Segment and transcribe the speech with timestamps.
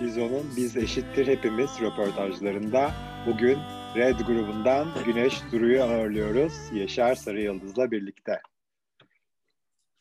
[0.00, 2.90] Cizo'nun Biz Eşittir Hepimiz röportajlarında
[3.26, 3.58] bugün
[3.96, 6.52] Red grubundan Güneş Duru'yu ağırlıyoruz.
[6.72, 8.40] Yaşar Sarı Yıldız'la birlikte.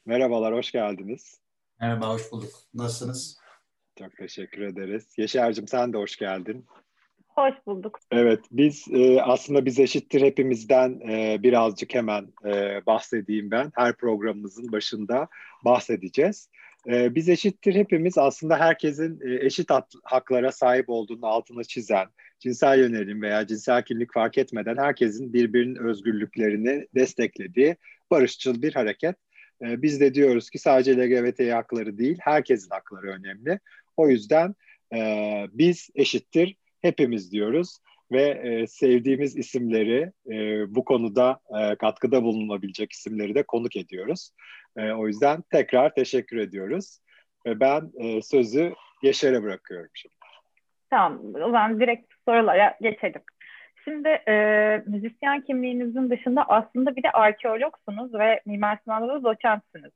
[0.06, 1.42] Merhabalar, hoş geldiniz.
[1.80, 2.50] Merhaba, hoş bulduk.
[2.74, 3.38] Nasılsınız?
[4.00, 5.14] Çok teşekkür ederiz.
[5.18, 6.66] Yaşar'cığım sen de hoş geldin.
[7.28, 8.00] Hoş bulduk.
[8.12, 13.72] Evet, biz e, aslında biz eşittir hepimizden e, birazcık hemen e, bahsedeyim ben.
[13.76, 15.28] Her programımızın başında
[15.66, 16.50] bahsedeceğiz.
[16.88, 19.70] E, biz eşittir hepimiz aslında herkesin e, eşit
[20.04, 22.08] haklara sahip olduğunu altına çizen,
[22.40, 27.76] cinsel yönelim veya cinsel kimlik fark etmeden herkesin birbirinin özgürlüklerini desteklediği
[28.12, 29.16] barışçıl bir hareket.
[29.62, 33.60] E, biz de diyoruz ki sadece LGBT hakları değil, herkesin hakları önemli.
[33.98, 34.56] O yüzden
[34.96, 35.00] e,
[35.52, 37.78] biz eşittir hepimiz diyoruz
[38.12, 40.36] ve e, sevdiğimiz isimleri e,
[40.76, 44.32] bu konuda e, katkıda bulunabilecek isimleri de konuk ediyoruz.
[44.78, 47.00] E, o yüzden tekrar teşekkür ediyoruz
[47.46, 50.16] ve ben e, sözü Yaşar'a bırakıyorum şimdi.
[50.90, 53.22] Tamam, o zaman direkt sorulara geçelim.
[53.84, 54.34] Şimdi e,
[54.86, 59.92] müzisyen kimliğinizin dışında aslında bir de arkeologsunuz ve Mimar Sinan'da da doçentsiniz.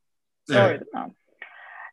[0.50, 0.80] Evet.
[0.80, 1.12] Doğru değil mi?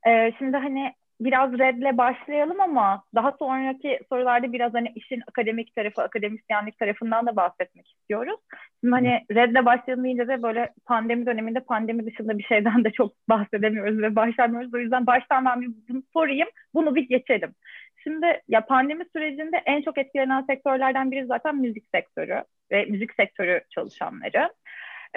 [0.07, 6.01] E, şimdi hani biraz redle başlayalım ama daha sonraki sorularda biraz hani işin akademik tarafı,
[6.01, 8.39] akademisyenlik tarafından da bahsetmek istiyoruz.
[8.79, 13.13] Şimdi hani redle başlayalım deyince de böyle pandemi döneminde pandemi dışında bir şeyden de çok
[13.29, 14.73] bahsedemiyoruz ve başlamıyoruz.
[14.73, 17.55] O yüzden baştan ben bir bunu sorayım, bunu bir geçelim.
[18.03, 23.61] Şimdi ya pandemi sürecinde en çok etkilenen sektörlerden biri zaten müzik sektörü ve müzik sektörü
[23.69, 24.49] çalışanları.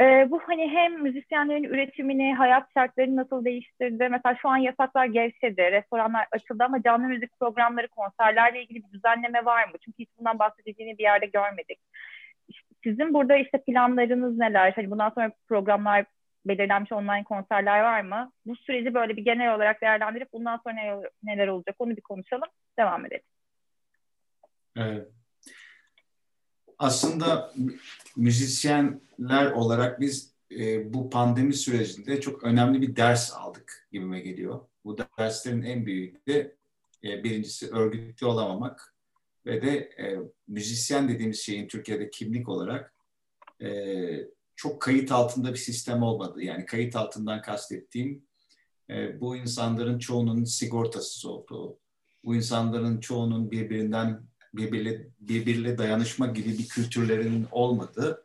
[0.01, 4.09] E, bu hani hem müzisyenlerin üretimini, hayat şartlarını nasıl değiştirdi?
[4.11, 9.45] Mesela şu an yasaklar gevşedi, restoranlar açıldı ama canlı müzik programları, konserlerle ilgili bir düzenleme
[9.45, 9.73] var mı?
[9.85, 11.79] Çünkü hiç bundan bahsedildiğini bir yerde görmedik.
[12.85, 14.73] sizin burada işte planlarınız neler?
[14.73, 16.05] Hani bundan sonra programlar
[16.47, 18.33] belirlenmiş online konserler var mı?
[18.47, 22.49] Bu süreci böyle bir genel olarak değerlendirip bundan sonra neler olacak onu bir konuşalım.
[22.79, 23.25] Devam edelim.
[24.77, 25.09] Evet
[26.85, 27.53] aslında
[28.17, 34.61] müzisyenler olarak biz e, bu pandemi sürecinde çok önemli bir ders aldık gibime geliyor.
[34.85, 36.57] Bu derslerin en büyüğü de
[37.05, 38.95] e, birincisi örgütlü olamamak
[39.47, 40.19] ve de e,
[40.49, 42.95] müzisyen dediğimiz şeyin Türkiye'de kimlik olarak
[43.63, 43.69] e,
[44.57, 46.43] çok kayıt altında bir sistem olmadı.
[46.43, 48.25] Yani kayıt altından kastettiğim
[48.91, 51.79] e, bu insanların çoğunun sigortasız olduğu,
[52.25, 58.25] bu insanların çoğunun birbirinden birbirle, birbirle dayanışma gibi bir kültürlerin olmadığı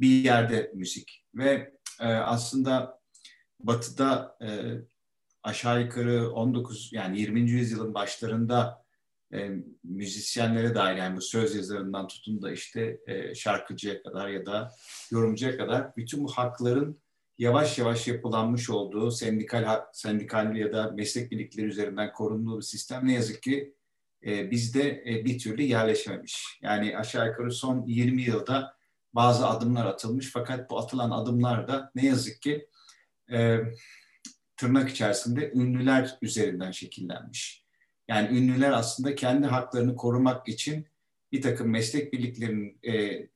[0.00, 1.24] bir yerde müzik.
[1.34, 3.00] Ve e, aslında
[3.60, 4.48] Batı'da e,
[5.42, 7.40] aşağı yukarı 19 yani 20.
[7.40, 8.84] yüzyılın başlarında
[9.32, 9.50] e,
[9.84, 14.72] müzisyenlere dahil yani bu söz yazarından tutun da işte e, şarkıcıya kadar ya da
[15.10, 17.00] yorumcuya kadar bütün bu hakların
[17.38, 23.12] yavaş yavaş yapılanmış olduğu sendikal sendikal ya da meslek birlikleri üzerinden korunduğu bir sistem ne
[23.12, 23.74] yazık ki
[24.26, 26.58] e, bizde e, bir türlü yerleşmemiş.
[26.62, 28.76] Yani aşağı yukarı son 20 yılda
[29.12, 32.68] bazı adımlar atılmış fakat bu atılan adımlar da ne yazık ki
[33.32, 33.58] e,
[34.56, 37.64] tırnak içerisinde ünlüler üzerinden şekillenmiş.
[38.08, 40.86] Yani ünlüler aslında kendi haklarını korumak için
[41.32, 42.80] bir takım meslek birliklerinin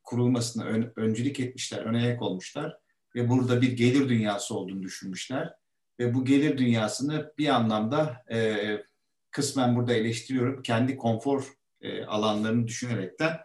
[0.03, 2.79] kurulmasına ön, öncülük etmişler, ön ayak olmuşlar
[3.15, 5.55] ve burada bir gelir dünyası olduğunu düşünmüşler
[5.99, 8.57] ve bu gelir dünyasını bir anlamda e,
[9.33, 10.63] kısmen burada eleştiriyorum.
[10.63, 13.41] Kendi konfor e, alanlarını düşünerekten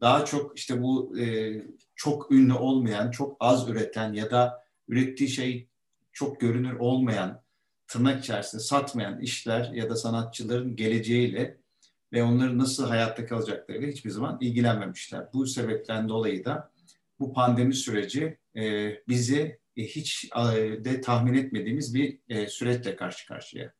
[0.00, 1.56] daha çok işte bu e,
[1.94, 5.68] çok ünlü olmayan, çok az üreten ya da ürettiği şey
[6.12, 7.42] çok görünür olmayan,
[7.86, 11.58] tırnak içerisinde satmayan işler ya da sanatçıların geleceğiyle
[12.12, 15.32] ve onların nasıl hayatta kalacaklarıyla hiçbir zaman ilgilenmemişler.
[15.32, 16.70] Bu sebepten dolayı da
[17.20, 23.26] bu pandemi süreci e, bizi e, hiç e, de tahmin etmediğimiz bir e, süreçle karşı
[23.28, 23.72] karşıya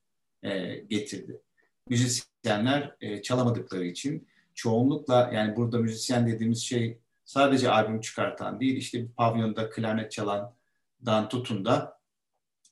[0.43, 1.41] e, getirdi
[1.89, 9.03] müzisyenler e, çalamadıkları için çoğunlukla yani burada müzisyen dediğimiz şey sadece albüm çıkartan değil işte
[9.03, 12.01] bir pavyonda klarnet çalandan tutun da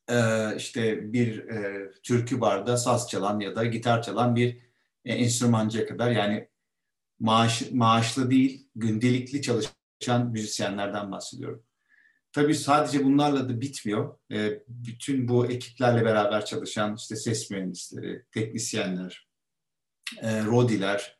[0.08, 0.16] e,
[0.56, 4.58] işte bir e, türkü barda saz çalan ya da gitar çalan bir
[5.04, 6.48] e, enstrümancıya kadar yani
[7.20, 11.62] maaş, maaşlı değil gündelikli çalışan müzisyenlerden bahsediyorum.
[12.34, 14.18] Tabii sadece bunlarla da bitmiyor.
[14.32, 19.28] E, bütün bu ekiplerle beraber çalışan işte ses mühendisleri, teknisyenler,
[20.22, 21.18] e, rodiler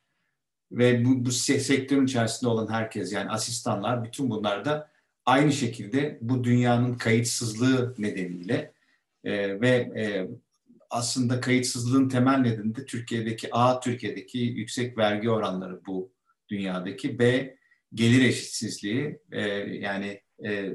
[0.72, 4.90] ve bu, bu sektörün içerisinde olan herkes yani asistanlar bütün bunlar da
[5.26, 8.72] aynı şekilde bu dünyanın kayıtsızlığı nedeniyle
[9.25, 10.28] e, ve e,
[10.90, 16.12] aslında kayıtsızlığın temel nedeni de Türkiye'deki A, Türkiye'deki yüksek vergi oranları bu
[16.49, 17.56] dünyadaki B,
[17.94, 20.75] gelir eşitsizliği e, yani e,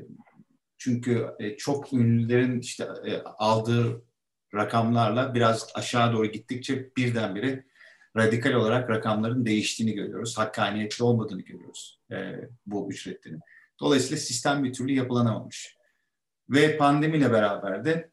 [0.79, 4.05] çünkü e, çok ünlülerin işte e, aldığı
[4.53, 7.65] rakamlarla biraz aşağı doğru gittikçe birdenbire
[8.17, 10.37] radikal olarak rakamların değiştiğini görüyoruz.
[10.37, 12.15] Hakkaniyetli olmadığını görüyoruz e,
[12.65, 13.39] bu ücretlerin.
[13.79, 15.77] Dolayısıyla sistem bir türlü yapılanamamış.
[16.49, 18.11] Ve pandemiyle beraber de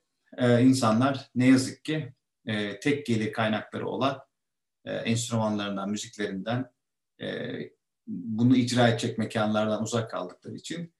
[0.60, 2.12] insanlar ne yazık ki
[2.80, 4.22] tek gelir kaynakları olan
[4.84, 6.70] enstrümanlarından, müziklerinden
[8.06, 10.94] bunu icra edecek mekanlardan uzak kaldıkları için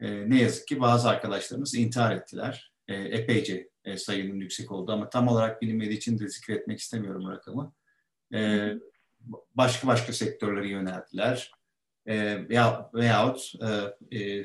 [0.00, 2.72] e, ne yazık ki bazı arkadaşlarımız intihar ettiler.
[2.88, 7.72] E, epeyce e, sayının yüksek oldu ama tam olarak bilinmediği için de zikretmek istemiyorum rakamı.
[8.34, 8.72] E,
[9.54, 11.52] başka başka sektörlere yöneldiler.
[12.06, 14.44] E, veya, veyahut e, e,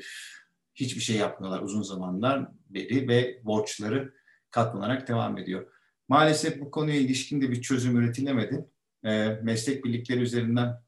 [0.74, 4.14] hiçbir şey yapmıyorlar uzun zamanlar beri ve borçları
[4.50, 5.72] katlanarak devam ediyor.
[6.08, 8.68] Maalesef bu konuya ilişkin de bir çözüm üretilemedi.
[9.04, 10.82] E, meslek birlikleri üzerinden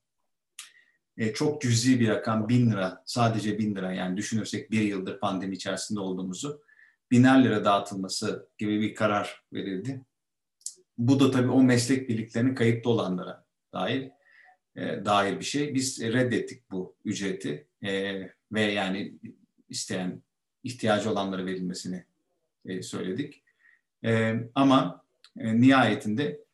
[1.16, 5.54] e, çok cüzi bir rakam bin lira sadece bin lira yani düşünürsek bir yıldır pandemi
[5.54, 6.62] içerisinde olduğumuzu
[7.10, 10.00] biner lira dağıtılması gibi bir karar verildi.
[10.98, 14.10] Bu da tabii o meslek birliklerinin kayıtlı olanlara dair
[14.76, 15.74] e, dair bir şey.
[15.74, 18.20] Biz reddettik bu ücreti e,
[18.52, 19.14] ve yani
[19.68, 20.22] isteyen
[20.62, 22.04] ihtiyacı olanlara verilmesini
[22.66, 23.42] e, söyledik.
[24.04, 25.04] E, ama
[25.38, 26.44] e, nihayetinde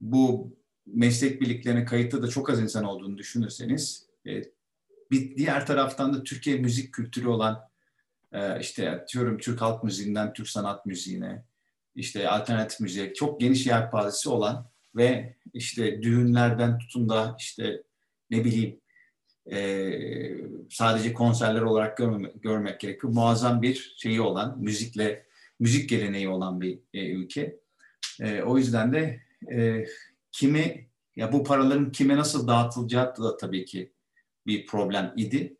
[0.00, 0.56] bu
[0.86, 4.42] meslek birliklerine kayıtlı da çok az insan olduğunu düşünürseniz e,
[5.10, 7.68] bir diğer taraftan da Türkiye müzik kültürü olan
[8.32, 11.44] e, işte diyorum Türk halk müziğinden Türk sanat müziğine
[11.94, 17.82] işte alternatif müziğe çok geniş yelpazesi olan ve işte düğünlerden tutun da işte
[18.30, 18.80] ne bileyim
[19.52, 19.90] e,
[20.70, 23.12] sadece konserler olarak görmemek, görmek gerekiyor.
[23.12, 25.26] Muazzam bir şeyi olan, müzikle,
[25.60, 27.60] müzik geleneği olan bir e, ülke.
[28.20, 29.20] E, o yüzden de
[29.52, 29.86] e,
[30.32, 33.92] kimi, ya bu paraların kime nasıl dağıtılacağı da tabii ki
[34.48, 35.56] bir problem idi.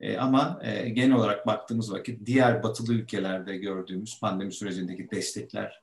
[0.00, 5.82] E, ama e, genel olarak baktığımız vakit diğer batılı ülkelerde gördüğümüz pandemi sürecindeki destekler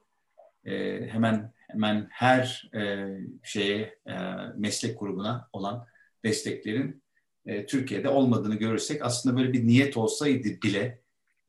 [0.66, 3.08] e, hemen hemen her e,
[3.44, 4.16] şeye e,
[4.56, 5.86] meslek grubuna olan
[6.26, 7.04] desteklerin
[7.46, 11.02] e, Türkiye'de olmadığını görürsek aslında böyle bir niyet olsaydı bile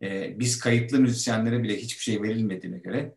[0.02, 3.14] e, biz kayıtlı müzisyenlere bile hiçbir şey verilmediğine göre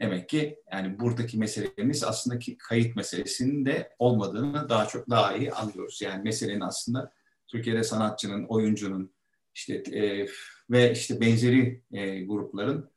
[0.00, 5.52] demek ki yani buradaki meselemiz aslında ki kayıt meselesinin de olmadığını daha çok daha iyi
[5.52, 6.02] anlıyoruz.
[6.02, 7.12] Yani meselenin aslında
[7.52, 9.14] Türkiye'de sanatçının, oyuncunun
[9.54, 10.26] işte e,
[10.70, 12.90] ve işte benzeri e, grupların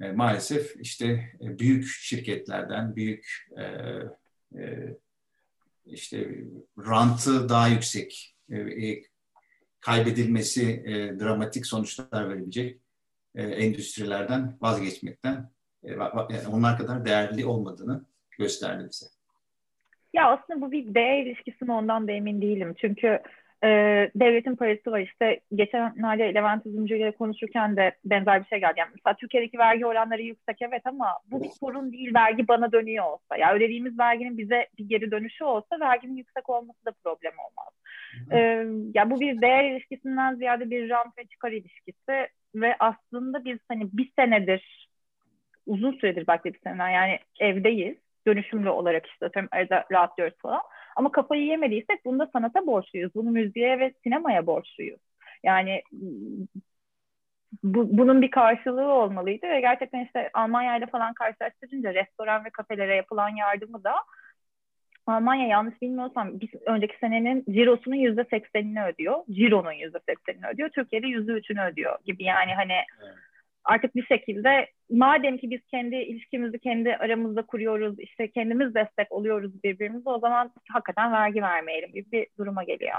[0.00, 1.06] e, maalesef işte
[1.40, 3.62] e, büyük şirketlerden, büyük e,
[4.60, 4.96] e,
[5.86, 6.28] işte
[6.78, 9.02] rantı daha yüksek, e, e,
[9.80, 12.80] kaybedilmesi e, dramatik sonuçlar verebilecek
[13.34, 15.50] e, endüstrilerden vazgeçmekten
[15.84, 15.96] e,
[16.48, 18.04] onlar kadar değerli olmadığını
[18.38, 19.06] gösterdi bize.
[20.14, 22.74] Ya aslında bu bir değer ilişkisi mi ondan da emin değilim.
[22.80, 23.20] Çünkü
[23.66, 23.70] e,
[24.14, 28.74] devletin parası var işte geçenlerde Levent Üzümcü ile konuşurken de benzer bir şey geldi.
[28.76, 33.04] Yani mesela Türkiye'deki vergi oranları yüksek evet ama bu bir sorun değil vergi bana dönüyor
[33.04, 33.36] olsa.
[33.36, 37.72] Ya ödediğimiz verginin bize bir geri dönüşü olsa verginin yüksek olması da problem olmaz.
[38.32, 38.38] E,
[38.94, 43.88] ya bu bir değer ilişkisinden ziyade bir rant ve çıkar ilişkisi ve aslında biz hani
[43.92, 44.88] bir senedir
[45.66, 50.60] uzun süredir belki bir sene yani evdeyiz dönüşümlü olarak işte evde rahatlıyoruz falan.
[50.96, 53.14] Ama kafayı yemediysek bunu da sanata borçluyuz.
[53.14, 55.00] Bunu müziğe ve sinemaya borçluyuz.
[55.44, 55.82] Yani
[57.62, 62.96] bu, bunun bir karşılığı olmalıydı ve gerçekten işte Almanya ile falan karşılaştırınca restoran ve kafelere
[62.96, 63.94] yapılan yardımı da
[65.06, 69.24] Almanya yanlış bilmiyorsam bir önceki senenin cirosunun yüzde seksenini ödüyor.
[69.30, 70.68] Ciro'nun yüzde seksenini ödüyor.
[70.68, 73.14] Türkiye'de yüzde üçünü ödüyor gibi yani hani evet
[73.66, 79.62] artık bir şekilde madem ki biz kendi ilişkimizi kendi aramızda kuruyoruz, işte kendimiz destek oluyoruz
[79.64, 82.98] birbirimize o zaman hakikaten vergi vermeyelim gibi bir duruma geliyor.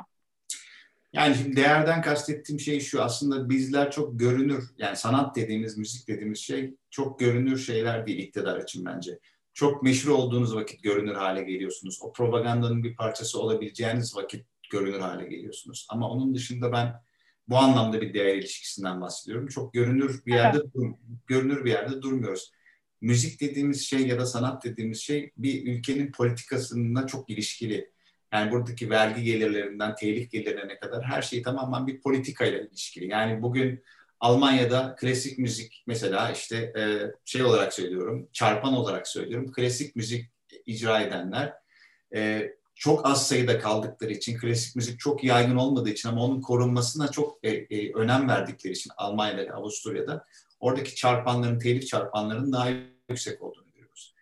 [1.13, 6.39] Yani şimdi değerden kastettiğim şey şu aslında bizler çok görünür yani sanat dediğimiz müzik dediğimiz
[6.39, 9.19] şey çok görünür şeyler değil iktidar için bence.
[9.53, 11.99] Çok meşhur olduğunuz vakit görünür hale geliyorsunuz.
[12.01, 15.87] O propagandanın bir parçası olabileceğiniz vakit görünür hale geliyorsunuz.
[15.89, 16.93] Ama onun dışında ben
[17.49, 19.47] bu anlamda bir değer ilişkisinden bahsediyorum.
[19.47, 20.95] Çok görünür bir yerde evet.
[21.27, 22.51] görünür bir yerde durmuyoruz.
[23.01, 27.91] Müzik dediğimiz şey ya da sanat dediğimiz şey bir ülkenin politikasına çok ilişkili.
[28.33, 33.07] Yani buradaki vergi gelirlerinden telif gelirlerine kadar her şey tamamen bir politikayla ilişkili.
[33.07, 33.83] Yani bugün
[34.19, 39.51] Almanya'da klasik müzik mesela işte e, şey olarak söylüyorum, çarpan olarak söylüyorum.
[39.51, 40.31] Klasik müzik
[40.65, 41.53] icra edenler
[42.15, 47.07] e, çok az sayıda kaldıkları için, klasik müzik çok yaygın olmadığı için ama onun korunmasına
[47.07, 50.25] çok e, e, önem verdikleri için Almanya'da, Avusturya'da
[50.59, 52.69] oradaki çarpanların, telif çarpanların daha
[53.09, 54.15] yüksek olduğunu görüyoruz.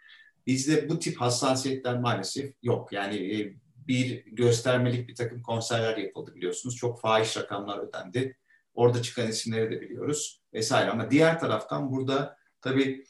[0.47, 2.91] Bizde bu tip hassasiyetler maalesef yok.
[2.91, 3.53] Yani e,
[3.87, 6.75] bir göstermelik bir takım konserler yapıldı biliyorsunuz.
[6.75, 8.37] Çok fahiş rakamlar ödendi.
[8.73, 10.91] Orada çıkan isimleri de biliyoruz vesaire.
[10.91, 13.05] Ama diğer taraftan burada tabii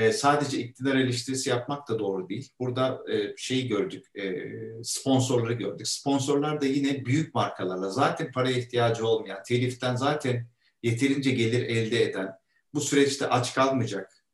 [0.00, 2.48] e, sadece iktidar eleştirisi yapmak da doğru değil.
[2.58, 4.44] Burada e, şeyi gördük, e,
[4.84, 5.88] sponsorları gördük.
[5.88, 10.46] Sponsorlar da yine büyük markalarla zaten paraya ihtiyacı olmayan, teliften zaten
[10.82, 12.32] yeterince gelir elde eden,
[12.74, 14.24] bu süreçte aç kalmayacak,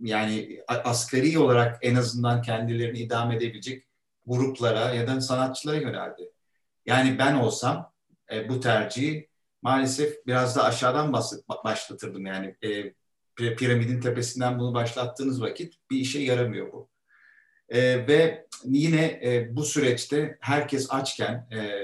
[0.00, 3.86] yani asgari olarak en azından kendilerini idame edebilecek
[4.26, 6.30] gruplara ya da sanatçılara yöneldi.
[6.86, 7.92] Yani ben olsam
[8.48, 9.28] bu tercihi
[9.62, 11.12] maalesef biraz da aşağıdan
[11.64, 12.26] başlatırdım.
[12.26, 12.56] Yani
[13.36, 16.88] piramidin tepesinden bunu başlattığınız vakit bir işe yaramıyor bu.
[17.68, 21.80] E, ve yine e, bu süreçte herkes açken, e,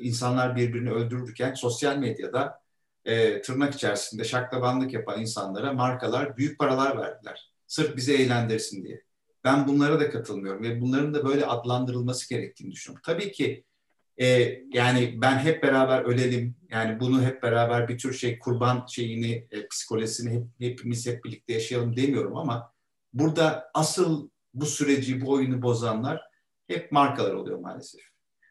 [0.00, 2.62] insanlar birbirini öldürürken sosyal medyada
[3.04, 7.52] e, tırnak içerisinde şaklabanlık yapan insanlara markalar büyük paralar verdiler.
[7.66, 9.02] Sırf bizi eğlendirsin diye.
[9.44, 13.02] Ben bunlara da katılmıyorum ve bunların da böyle adlandırılması gerektiğini düşünüyorum.
[13.06, 13.64] Tabii ki
[14.20, 19.46] e, yani ben hep beraber ölelim, yani bunu hep beraber bir tür şey kurban şeyini,
[19.50, 22.72] e, psikolojisini hep, hepimiz hep birlikte yaşayalım demiyorum ama
[23.12, 26.22] burada asıl bu süreci, bu oyunu bozanlar
[26.68, 28.00] hep markalar oluyor maalesef.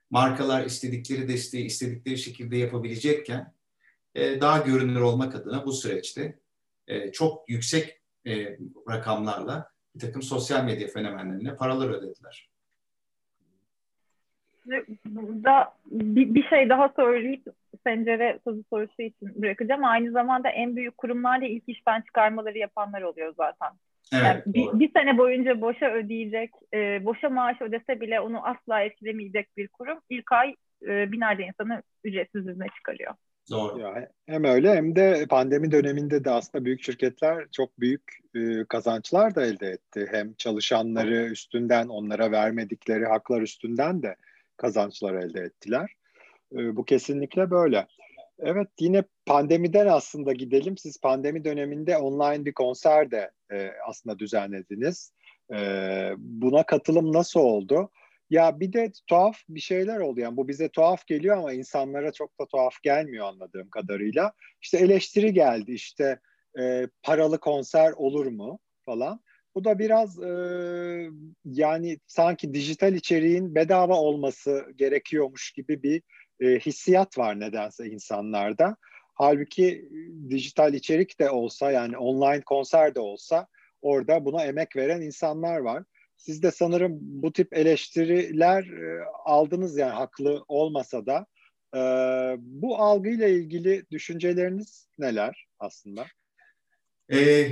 [0.10, 3.54] Markalar istedikleri desteği istedikleri şekilde yapabilecekken
[4.16, 6.40] e, daha görünür olmak adına bu süreçte
[6.88, 8.58] e, çok yüksek e,
[8.90, 12.51] rakamlarla bir takım sosyal medya fenomenlerine paralar ödediler.
[15.06, 17.44] Burada bir, bir şey daha söyleyip
[17.84, 19.84] pencere sözü sorusu için bırakacağım.
[19.84, 23.70] Aynı zamanda en büyük kurumlarla ilk işten çıkarmaları yapanlar oluyor zaten.
[24.14, 28.82] Evet, yani bir, bir sene boyunca boşa ödeyecek, e, boşa maaş ödese bile onu asla
[28.82, 30.56] etkilemeyecek bir kurum ilk ay
[30.88, 33.14] e, binlerce insanı ücretsiz izne çıkarıyor.
[33.52, 33.80] Doğru.
[33.80, 38.02] Ya, hem öyle hem de pandemi döneminde de aslında büyük şirketler çok büyük
[38.36, 40.08] e, kazançlar da elde etti.
[40.12, 44.16] Hem çalışanları üstünden onlara vermedikleri haklar üstünden de
[44.62, 45.92] kazançlar elde ettiler.
[46.54, 47.88] E, bu kesinlikle böyle.
[48.40, 50.78] Evet yine pandemiden aslında gidelim.
[50.78, 55.14] Siz pandemi döneminde online bir konser de e, aslında düzenlediniz.
[55.54, 55.58] E,
[56.18, 57.90] buna katılım nasıl oldu?
[58.30, 62.40] Ya bir de tuhaf bir şeyler oldu yani bu bize tuhaf geliyor ama insanlara çok
[62.40, 64.34] da tuhaf gelmiyor anladığım kadarıyla.
[64.62, 66.20] İşte eleştiri geldi işte
[66.60, 69.22] e, paralı konser olur mu falan.
[69.56, 70.32] Bu da biraz e,
[71.46, 76.02] yani sanki dijital içeriğin bedava olması gerekiyormuş gibi bir
[76.40, 78.76] e, hissiyat var nedense insanlarda.
[79.14, 79.90] Halbuki
[80.30, 83.48] dijital içerik de olsa yani online konser de olsa
[83.82, 85.84] orada buna emek veren insanlar var.
[86.18, 91.26] Siz de sanırım bu tip eleştiriler e, aldınız yani haklı olmasa da.
[91.76, 91.80] E,
[92.38, 96.06] bu algıyla ilgili düşünceleriniz neler aslında?
[97.14, 97.48] E,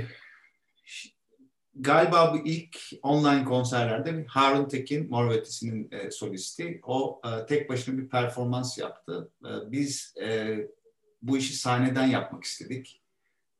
[1.74, 6.80] galiba bu ilk online konserlerde Harun Tekin, Mor Ötesi'nin e, solisti.
[6.82, 9.30] O e, tek başına bir performans yaptı.
[9.44, 10.58] E, biz e,
[11.22, 13.02] bu işi sahneden yapmak istedik.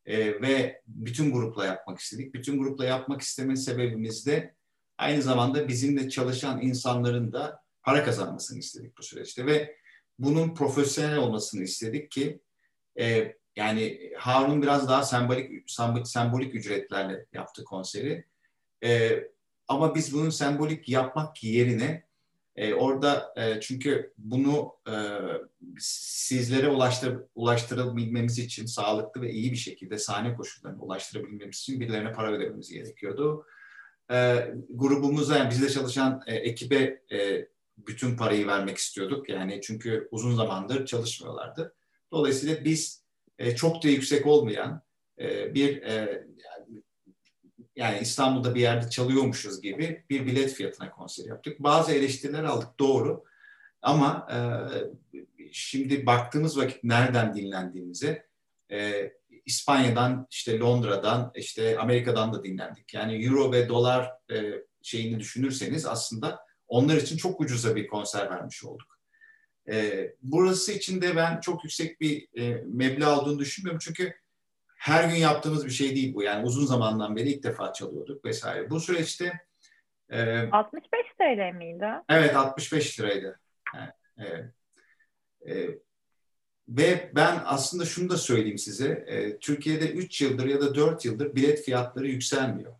[0.07, 2.35] E, ve bütün grupla yapmak istedik.
[2.35, 4.55] Bütün grupla yapmak isteme sebebimiz de
[4.99, 9.77] aynı zamanda bizimle çalışan insanların da para kazanmasını istedik bu süreçte ve
[10.19, 12.41] bunun profesyonel olmasını istedik ki
[13.01, 15.71] e, yani Harun biraz daha sembolik
[16.05, 18.25] sembolik ücretlerle yaptı konseri.
[18.85, 19.21] E,
[19.69, 22.05] ama biz bunun sembolik yapmak yerine
[22.57, 24.95] e, orada e, çünkü bunu e,
[25.79, 32.33] sizlere ulaştır, ulaştırabilmemiz için sağlıklı ve iyi bir şekilde sahne koşullarına ulaştırabilmemiz için birilerine para
[32.33, 33.47] ödememiz gerekiyordu
[34.11, 37.49] e, grubumuza, yani bizle çalışan e, ekibe e,
[37.79, 39.29] bütün parayı vermek istiyorduk.
[39.29, 41.75] Yani çünkü uzun zamandır çalışmıyorlardı.
[42.13, 43.05] Dolayısıyla biz
[43.41, 44.83] e, çok da yüksek olmayan
[45.21, 46.27] e, bir e,
[47.77, 51.61] yani İstanbul'da bir yerde çalıyormuşuz gibi bir bilet fiyatına konser yaptık.
[51.61, 53.25] Bazı eleştiriler aldık doğru
[53.83, 54.39] ama e,
[55.53, 58.27] şimdi baktığımız vakit nereden dinlendiğimize
[58.73, 59.11] e,
[59.47, 62.95] İspanya'dan, işte Londra'dan, işte Amerika'dan da dinlendik.
[62.95, 68.65] Yani euro ve dolar e, şeyini düşünürseniz aslında onlar için çok ucuza bir konser vermiş
[68.65, 69.00] olduk.
[69.69, 73.81] E, burası için de ben çok yüksek bir e, meblağ olduğunu düşünmüyorum.
[73.85, 74.15] Çünkü
[74.77, 76.23] her gün yaptığımız bir şey değil bu.
[76.23, 78.71] Yani uzun zamandan beri ilk defa çalıyorduk vesaire.
[78.71, 79.41] Bu süreçte
[80.11, 81.87] e, 65 TL miydi?
[82.09, 83.41] Evet 65 liraydı.
[83.77, 83.95] Evet.
[84.19, 84.45] evet.
[85.49, 85.79] E,
[86.69, 89.05] ve ben aslında şunu da söyleyeyim size.
[89.07, 92.73] E, Türkiye'de 3 yıldır ya da 4 yıldır bilet fiyatları yükselmiyor.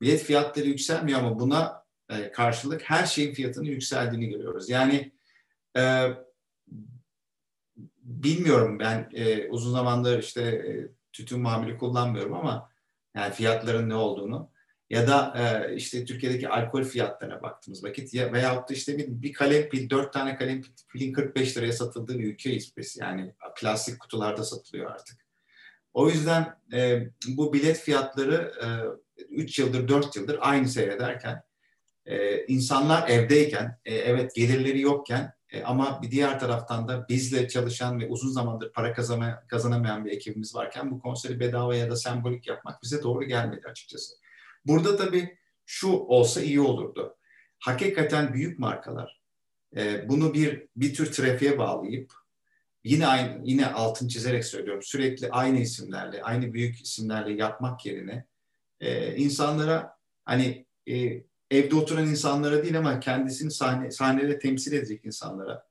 [0.00, 4.70] Bilet fiyatları yükselmiyor ama buna e, karşılık her şeyin fiyatının yükseldiğini görüyoruz.
[4.70, 5.12] Yani
[5.76, 6.08] e,
[8.02, 12.70] bilmiyorum ben e, uzun zamandır işte e, tütün mamülü kullanmıyorum ama
[13.14, 14.50] yani fiyatların ne olduğunu
[14.90, 19.32] ya da e, işte Türkiye'deki alkol fiyatlarına baktığımız vakit ya veyahut da işte bir, bir
[19.32, 22.96] kalem pil, dört tane kalem pilin 45 liraya satıldığı bir ülkeyiz biz.
[23.00, 25.26] Yani plastik kutularda satılıyor artık.
[25.94, 28.52] O yüzden e, bu bilet fiyatları
[29.18, 31.42] e, 3 yıldır 4 yıldır aynı seyrederken
[32.06, 38.00] e, insanlar evdeyken e, evet gelirleri yokken e, ama bir diğer taraftan da bizle çalışan
[38.00, 42.46] ve uzun zamandır para kazanama, kazanamayan bir ekibimiz varken bu konseri bedava ya da sembolik
[42.46, 44.14] yapmak bize doğru gelmedi açıkçası.
[44.66, 47.16] Burada tabii şu olsa iyi olurdu.
[47.58, 49.20] Hakikaten büyük markalar
[49.76, 52.12] e, bunu bir bir tür trafiğe bağlayıp
[52.84, 58.26] yine aynı yine altın çizerek söylüyorum sürekli aynı isimlerle aynı büyük isimlerle yapmak yerine
[58.80, 65.70] e, insanlara hani e, evde oturan insanlara değil ama kendisini sahne, sahnede temsil edecek insanlara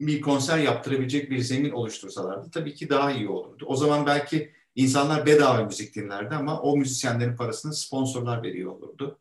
[0.00, 3.64] bir konser yaptırabilecek bir zemin oluştursalardı tabii ki daha iyi olurdu.
[3.68, 9.18] O zaman belki insanlar bedava müzik dinlerdi ama o müzisyenlerin parasını sponsorlar veriyor olurdu.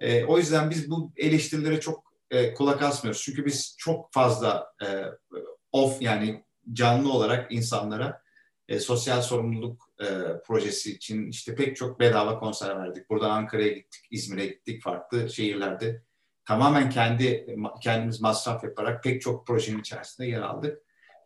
[0.00, 3.22] E, o yüzden biz bu eleştirilere çok e, kulak asmıyoruz.
[3.22, 5.04] Çünkü biz çok fazla e,
[5.72, 8.21] off yani canlı olarak insanlara
[8.72, 10.06] e, sosyal sorumluluk e,
[10.46, 13.10] projesi için işte pek çok bedava konser verdik.
[13.10, 16.02] Burada Ankara'ya gittik, İzmir'e gittik, farklı şehirlerde.
[16.44, 20.78] Tamamen kendi kendimiz masraf yaparak pek çok projenin içerisinde yer aldık.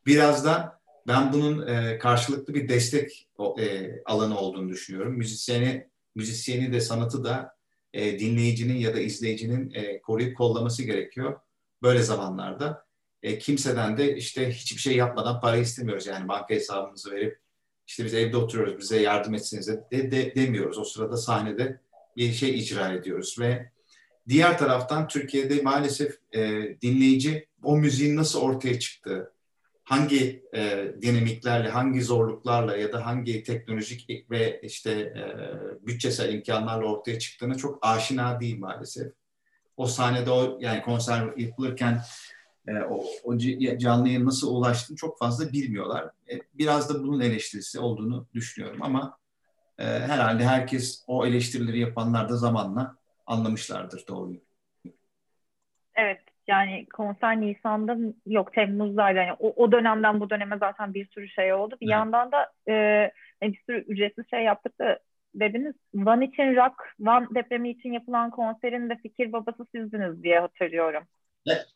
[0.07, 5.13] Biraz da ben bunun e, karşılıklı bir destek e, alanı olduğunu düşünüyorum.
[5.15, 7.57] Müzisyeni, müzisyeni de sanatı da
[7.93, 11.41] e, dinleyicinin ya da izleyicinin e, koruyup kollaması gerekiyor
[11.83, 12.86] böyle zamanlarda.
[13.27, 16.07] E, kimseden de işte hiçbir şey yapmadan para istemiyoruz.
[16.07, 17.39] Yani banka hesabımızı verip
[17.87, 20.79] işte biz evde oturuyoruz bize yardım etsiniz de, de, demiyoruz.
[20.79, 21.81] O sırada sahnede
[22.17, 23.71] bir şey icra ediyoruz ve
[24.29, 26.41] diğer taraftan Türkiye'de maalesef e,
[26.83, 29.33] dinleyici o müziğin nasıl ortaya çıktığı,
[29.85, 35.25] hangi e, dinamiklerle, hangi zorluklarla ya da hangi teknolojik ve işte e,
[35.87, 39.13] bütçesel imkanlarla ortaya çıktığına çok aşina değil maalesef.
[39.77, 42.03] O sahnede o yani konser yapılırken
[42.67, 43.39] e, o, o
[43.79, 46.11] canlı yayın nasıl ulaştığını çok fazla bilmiyorlar.
[46.31, 49.19] E, biraz da bunun eleştirisi olduğunu düşünüyorum ama
[49.79, 54.41] e, herhalde herkes o eleştirileri yapanlar da zamanla anlamışlardır doğruyu.
[55.95, 59.19] Evet yani konser Nisan'da yok Temmuz'daydı.
[59.19, 61.77] Yani o, o dönemden bu döneme zaten bir sürü şey oldu.
[61.81, 61.93] Bir evet.
[61.93, 63.11] yandan da e,
[63.43, 64.99] bir sürü ücretsiz şey yaptık da
[65.35, 65.75] dediniz.
[65.95, 71.05] Van için rock, Van depremi için yapılan konserin de fikir babası sizdiniz diye hatırlıyorum.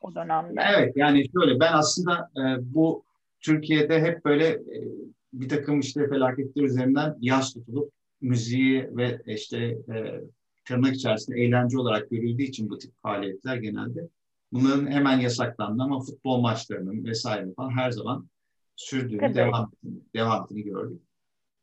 [0.01, 0.61] O dönemde.
[0.75, 3.05] Evet yani şöyle ben aslında e, bu
[3.41, 4.85] Türkiye'de hep böyle e,
[5.33, 10.21] bir takım işte felaketler üzerinden yaz tutulup müziği ve işte e,
[10.65, 14.09] tırnak içerisinde eğlence olarak görüldüğü için bu tip faaliyetler genelde
[14.53, 18.29] bunların hemen yasaklandı ama futbol maçlarının vesaire falan her zaman
[18.77, 19.35] sürdüğünü, Tabii.
[19.35, 19.73] devam,
[20.15, 21.03] devam ettiğini gördük.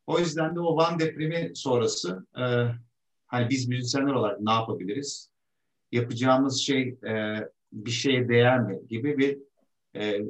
[0.06, 2.44] O yüzden de o Van depremi sonrası e,
[3.26, 5.30] hani biz müzisyenler olarak ne yapabiliriz?
[5.92, 9.38] Yapacağımız şey e, bir şeye değer mi gibi bir
[9.96, 10.20] e,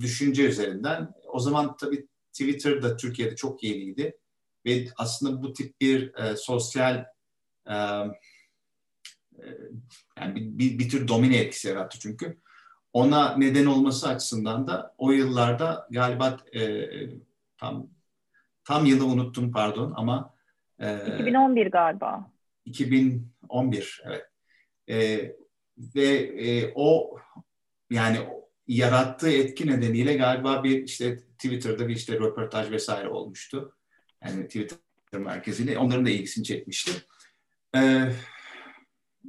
[0.00, 1.12] düşünce üzerinden.
[1.26, 4.18] O zaman tabii Twitter da Türkiye'de çok yeniydi
[4.66, 7.04] ve aslında bu tip bir e, sosyal
[7.66, 8.06] e, e
[10.18, 12.40] yani bir, bir, bir tür domine etkisi yarattı çünkü.
[12.92, 16.88] Ona neden olması açısından da o yıllarda galiba e,
[17.58, 17.90] tam
[18.64, 20.34] tam yılı unuttum pardon ama
[20.78, 22.30] e, 2011 galiba.
[22.64, 24.26] 2011 evet.
[24.88, 24.96] E,
[25.94, 27.18] ve e, o
[27.90, 28.18] yani
[28.68, 33.76] yarattığı etki nedeniyle galiba bir işte Twitter'da bir işte röportaj vesaire olmuştu.
[34.24, 34.78] Yani Twitter
[35.12, 36.92] merkeziyle onların da ilgisini çekmişti.
[37.76, 38.12] Ee,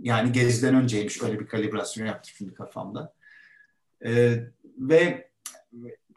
[0.02, 3.14] yani Gezi'den önceymiş öyle bir kalibrasyon yaptım şimdi kafamda.
[4.06, 4.38] Ee,
[4.78, 5.32] ve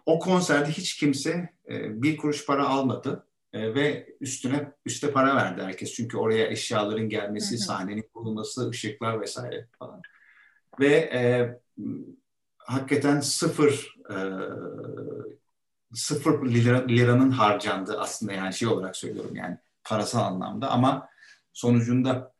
[0.06, 5.62] o konserde hiç kimse e, bir kuruş para almadı e, ve üstüne üste para verdi
[5.62, 5.92] herkes.
[5.92, 7.64] Çünkü oraya eşyaların gelmesi, hı hı.
[7.64, 10.02] sahnenin kurulması, ışıklar vesaire falan
[10.80, 11.22] ve e,
[12.58, 14.16] hakikaten sıfır e,
[15.94, 21.08] sıfır lira, liranın harcandığı aslında yani şey olarak söylüyorum yani parasal anlamda ama
[21.52, 22.32] sonucunda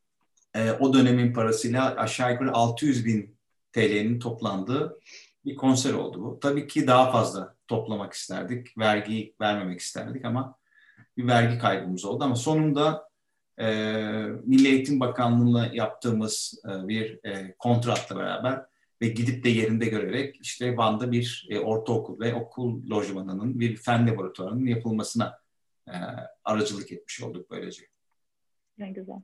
[0.54, 3.36] e, o dönemin parasıyla aşağı yukarı 600 bin
[3.72, 4.98] TL'nin toplandığı
[5.44, 6.40] bir konser oldu bu.
[6.40, 10.58] Tabii ki daha fazla toplamak isterdik, vergi vermemek isterdik ama
[11.16, 13.08] bir vergi kaybımız oldu ama sonunda
[13.58, 13.66] e,
[14.44, 18.60] Milli Eğitim Bakanlığı'na yaptığımız e, bir e, kontratla beraber
[19.02, 24.08] ve gidip de yerinde görerek işte Van'da bir e, ortaokul ve okul lojmanının bir fen
[24.08, 25.38] laboratuvarının yapılmasına
[25.88, 25.94] e,
[26.44, 27.82] aracılık etmiş olduk böylece.
[28.78, 29.22] Ne güzel.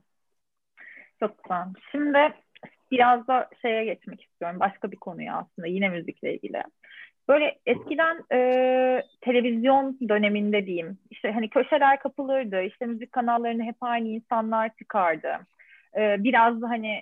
[1.19, 1.67] Çok güzel.
[1.91, 2.17] Şimdi
[2.91, 4.59] biraz da şeye geçmek istiyorum.
[4.59, 6.63] Başka bir konuya aslında yine müzikle ilgili.
[7.31, 8.39] Böyle eskiden e,
[9.21, 15.27] televizyon döneminde diyeyim, işte hani köşeler kapılırdı, işte müzik kanallarını hep aynı insanlar çıkardı.
[15.97, 17.01] E, biraz da hani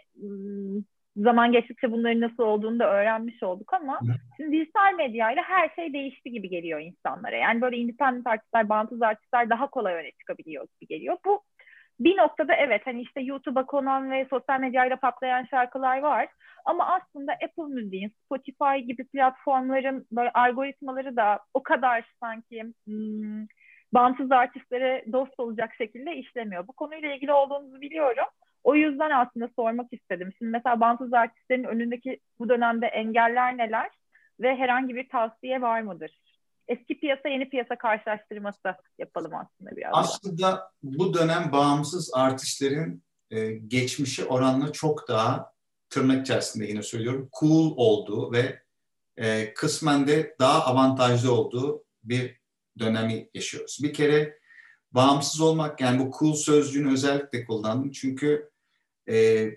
[1.15, 3.99] zaman geçtikçe bunların nasıl olduğunu da öğrenmiş olduk ama
[4.37, 7.35] şimdi dijital medyayla her şey değişti gibi geliyor insanlara.
[7.35, 11.17] Yani böyle independent artistler, bağımsız artistler daha kolay öne çıkabiliyor gibi geliyor.
[11.25, 11.41] Bu
[11.99, 16.27] bir noktada evet hani işte YouTube'a konan ve sosyal medyayla patlayan şarkılar var.
[16.65, 23.45] Ama aslında Apple Müziğin, Spotify gibi platformların böyle algoritmaları da o kadar sanki hmm,
[23.93, 26.67] bağımsız artistlere dost olacak şekilde işlemiyor.
[26.67, 28.25] Bu konuyla ilgili olduğunuzu biliyorum.
[28.63, 30.29] O yüzden aslında sormak istedim.
[30.37, 33.89] Şimdi mesela bağımsız artistlerin önündeki bu dönemde engeller neler
[34.39, 36.11] ve herhangi bir tavsiye var mıdır?
[36.69, 39.91] Eski piyasa yeni piyasa karşılaştırması yapalım aslında biraz.
[39.93, 45.51] Aslında bu dönem bağımsız artistlerin e, geçmişi oranla çok daha
[45.89, 48.59] tırnak içerisinde yine söylüyorum cool olduğu ve
[49.17, 52.39] e, kısmen de daha avantajlı olduğu bir
[52.79, 53.79] dönemi yaşıyoruz.
[53.83, 54.39] Bir kere
[54.91, 58.49] bağımsız olmak yani bu cool sözcüğünü özellikle kullandım çünkü
[59.09, 59.47] e,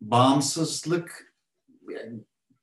[0.00, 1.34] bağımsızlık
[1.90, 2.20] yani,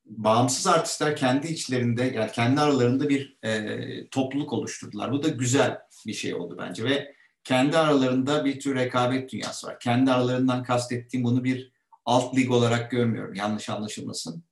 [0.09, 5.11] bağımsız artistler kendi içlerinde yani kendi aralarında bir e, topluluk oluşturdular.
[5.11, 9.79] Bu da güzel bir şey oldu bence ve kendi aralarında bir tür rekabet dünyası var.
[9.79, 11.71] Kendi aralarından kastettiğim bunu bir
[12.05, 13.33] alt lig olarak görmüyorum.
[13.33, 14.43] Yanlış anlaşılmasın.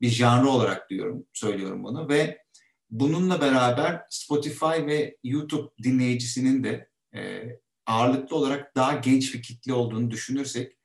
[0.00, 2.42] Bir janrı olarak diyorum, söylüyorum bunu ve
[2.90, 7.42] bununla beraber Spotify ve YouTube dinleyicisinin de e,
[7.86, 10.76] ağırlıklı olarak daha genç bir kitle olduğunu düşünürsek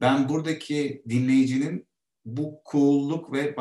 [0.00, 1.88] ben buradaki dinleyicinin
[2.24, 3.56] bu cool'luk ve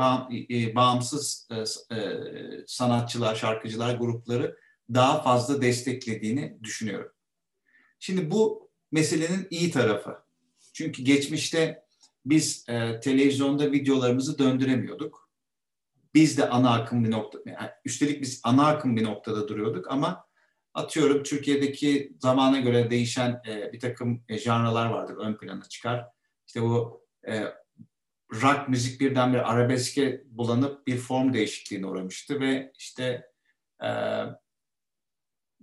[0.75, 1.55] bağımsız e,
[1.95, 2.19] e,
[2.67, 4.57] sanatçılar, şarkıcılar grupları
[4.93, 7.11] daha fazla desteklediğini düşünüyorum.
[7.99, 10.17] Şimdi bu meselenin iyi tarafı.
[10.73, 11.83] Çünkü geçmişte
[12.25, 15.29] biz e, televizyonda videolarımızı döndüremiyorduk.
[16.13, 20.25] Biz de ana akım bir nokta, yani üstelik biz ana akım bir noktada duruyorduk ama
[20.73, 23.41] atıyorum Türkiye'deki zamana göre değişen
[23.73, 26.05] bir takım e, janralar vardır, ön plana çıkar.
[26.47, 27.01] İşte bu
[28.33, 33.31] rock müzik birdenbire arabeske bulanıp bir form değişikliğine uğramıştı ve işte
[33.83, 33.89] e,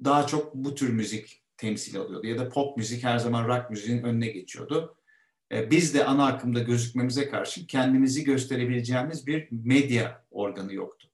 [0.04, 4.02] daha çok bu tür müzik temsil alıyordu ya da pop müzik her zaman rock müziğin
[4.02, 4.96] önüne geçiyordu.
[5.52, 11.08] E, biz de ana akımda gözükmemize karşı kendimizi gösterebileceğimiz bir medya organı yoktu.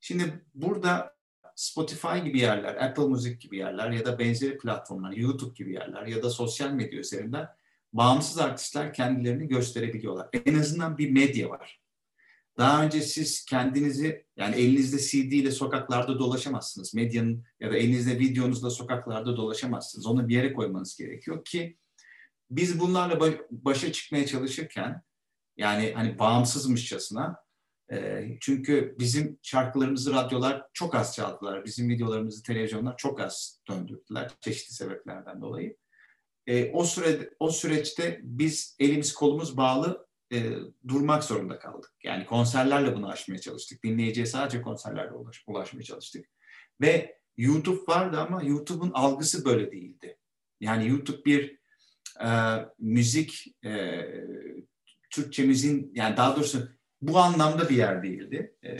[0.00, 1.14] Şimdi burada
[1.54, 6.22] Spotify gibi yerler, Apple Müzik gibi yerler ya da benzeri platformlar, YouTube gibi yerler ya
[6.22, 7.48] da sosyal medya üzerinden
[7.94, 10.28] bağımsız artistler kendilerini gösterebiliyorlar.
[10.46, 11.80] En azından bir medya var.
[12.58, 16.94] Daha önce siz kendinizi yani elinizde CD ile sokaklarda dolaşamazsınız.
[16.94, 20.06] Medyanın ya da elinizde videonuzla sokaklarda dolaşamazsınız.
[20.06, 21.78] Onu bir yere koymanız gerekiyor ki
[22.50, 25.02] biz bunlarla başa çıkmaya çalışırken
[25.56, 27.36] yani hani bağımsızmışçasına
[27.92, 31.64] e, çünkü bizim şarkılarımızı radyolar çok az çaldılar.
[31.64, 35.76] Bizim videolarımızı televizyonlar çok az döndürdüler çeşitli sebeplerden dolayı.
[36.46, 40.52] E, o sürede o süreçte biz elimiz kolumuz bağlı e,
[40.88, 41.92] durmak zorunda kaldık.
[42.02, 43.84] Yani konserlerle bunu aşmaya çalıştık.
[43.84, 46.26] Dinleyiciye sadece konserlerle ulaş, ulaşmaya çalıştık.
[46.80, 50.18] Ve YouTube vardı ama YouTube'un algısı böyle değildi.
[50.60, 51.58] Yani YouTube bir
[52.24, 52.28] e,
[52.78, 54.04] müzik, e,
[55.10, 55.42] Türkçe
[55.94, 56.68] yani daha doğrusu
[57.02, 58.56] bu anlamda bir yer değildi.
[58.64, 58.72] E,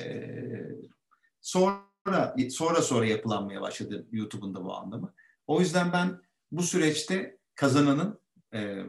[1.40, 5.14] sonra sonra sonra yapılanmaya başladı YouTube'un da bu anlamı.
[5.46, 6.20] O yüzden ben
[6.52, 8.20] bu süreçte kazananın
[8.54, 8.84] e,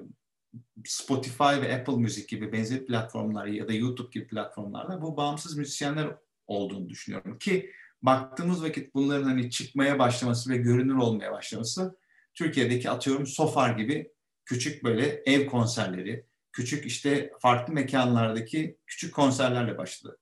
[0.85, 6.15] Spotify ve Apple Müzik gibi benzer platformlar ya da YouTube gibi platformlarla bu bağımsız müzisyenler
[6.47, 11.97] olduğunu düşünüyorum ki baktığımız vakit bunların hani çıkmaya başlaması ve görünür olmaya başlaması
[12.33, 14.11] Türkiye'deki atıyorum Sofar gibi
[14.45, 20.17] küçük böyle ev konserleri, küçük işte farklı mekanlardaki küçük konserlerle başladı.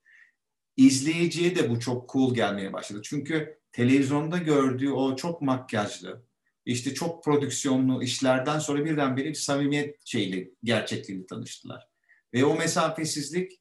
[0.78, 3.02] İzleyiciye de bu çok cool gelmeye başladı.
[3.04, 6.24] Çünkü televizyonda gördüğü o çok makyajlı,
[6.66, 11.88] işte çok prodüksiyonlu işlerden sonra birdenbire bir samimiyet şeyiyle, gerçekliğiyle tanıştılar.
[12.34, 13.52] Ve o mesafesizlik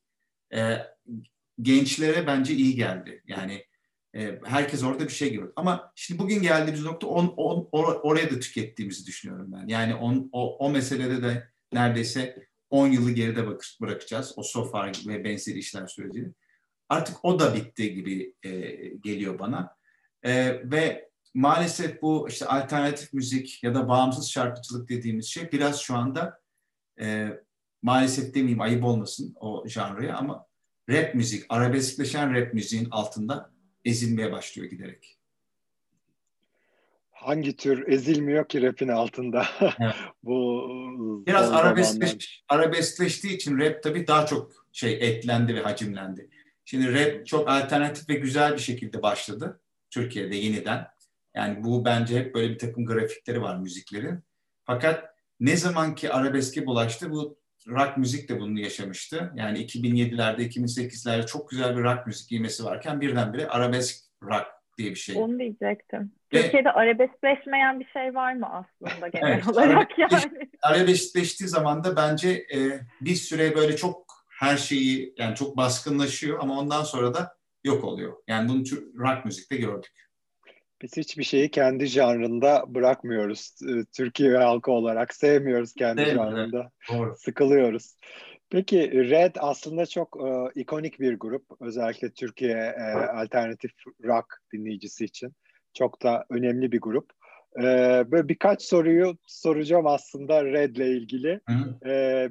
[0.54, 0.76] e,
[1.62, 3.22] gençlere bence iyi geldi.
[3.26, 3.64] Yani
[4.14, 5.52] e, herkes orada bir şey görüyor.
[5.56, 9.68] Ama şimdi bugün geldiğimiz nokta on, on, or, oraya da tükettiğimizi düşünüyorum ben.
[9.68, 13.46] Yani on, o, o meselede de neredeyse 10 yılı geride
[13.80, 14.32] bırakacağız.
[14.36, 16.32] O SOFAR ve benzeri işler sürecini.
[16.88, 18.50] Artık o da bitti gibi e,
[19.04, 19.76] geliyor bana.
[20.22, 25.96] E, ve maalesef bu işte alternatif müzik ya da bağımsız şarkıcılık dediğimiz şey biraz şu
[25.96, 26.40] anda
[27.00, 27.28] e,
[27.82, 30.46] maalesef demeyeyim ayıp olmasın o janraya ama
[30.90, 33.52] rap müzik, arabeskleşen rap müziğin altında
[33.84, 35.18] ezilmeye başlıyor giderek.
[37.10, 39.46] Hangi tür ezilmiyor ki rapin altında?
[39.60, 39.94] Evet.
[40.22, 46.30] Bu biraz arabeskleş, arabeskleştiği için rap tabii daha çok şey etlendi ve hacimlendi.
[46.64, 50.86] Şimdi rap çok alternatif ve güzel bir şekilde başladı Türkiye'de yeniden.
[51.34, 54.20] Yani bu bence hep böyle bir takım grafikleri var müziklerin.
[54.64, 55.04] Fakat
[55.40, 59.32] ne zaman ki arabeske bulaştı bu rock müzik de bunu yaşamıştı.
[59.36, 64.46] Yani 2007'lerde, 2008'lerde çok güzel bir rock müzik giymesi varken birdenbire arabesk rock
[64.78, 65.16] diye bir şey.
[65.16, 66.12] Onu diyecektim.
[66.32, 70.48] Ve, Türkiye'de arabeskleşmeyen bir şey var mı aslında genel evet, olarak yani?
[70.62, 72.58] Arabeskleştiği zaman da bence e,
[73.00, 78.16] bir süre böyle çok her şeyi yani çok baskınlaşıyor ama ondan sonra da yok oluyor.
[78.28, 78.62] Yani bunu
[78.98, 79.92] rock müzikte gördük.
[80.82, 83.54] Biz hiçbir şeyi kendi janrında bırakmıyoruz.
[83.96, 86.70] Türkiye halkı olarak sevmiyoruz kendi Değil janrında.
[86.92, 87.16] Doğru.
[87.16, 87.96] Sıkılıyoruz.
[88.50, 91.44] Peki Red aslında çok e, ikonik bir grup.
[91.60, 93.70] Özellikle Türkiye e, alternatif
[94.04, 95.32] rock dinleyicisi için.
[95.74, 97.10] Çok da önemli bir grup.
[97.56, 97.62] E,
[98.10, 101.40] böyle birkaç soruyu soracağım aslında Red'le ilgili.
[101.86, 102.28] E,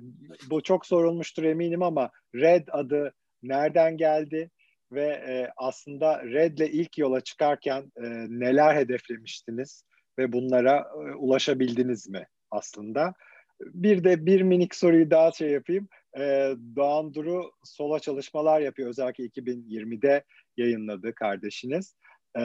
[0.49, 4.49] bu çok sorulmuştur eminim ama Red adı nereden geldi?
[4.91, 9.83] Ve e, aslında Red'le ilk yola çıkarken e, neler hedeflemiştiniz
[10.19, 13.13] ve bunlara e, ulaşabildiniz mi aslında?
[13.61, 15.87] Bir de bir minik soruyu daha şey yapayım.
[16.17, 18.89] E, Doğan Duru sola çalışmalar yapıyor.
[18.89, 20.23] Özellikle 2020'de
[20.57, 21.95] yayınladı kardeşiniz.
[22.35, 22.41] E,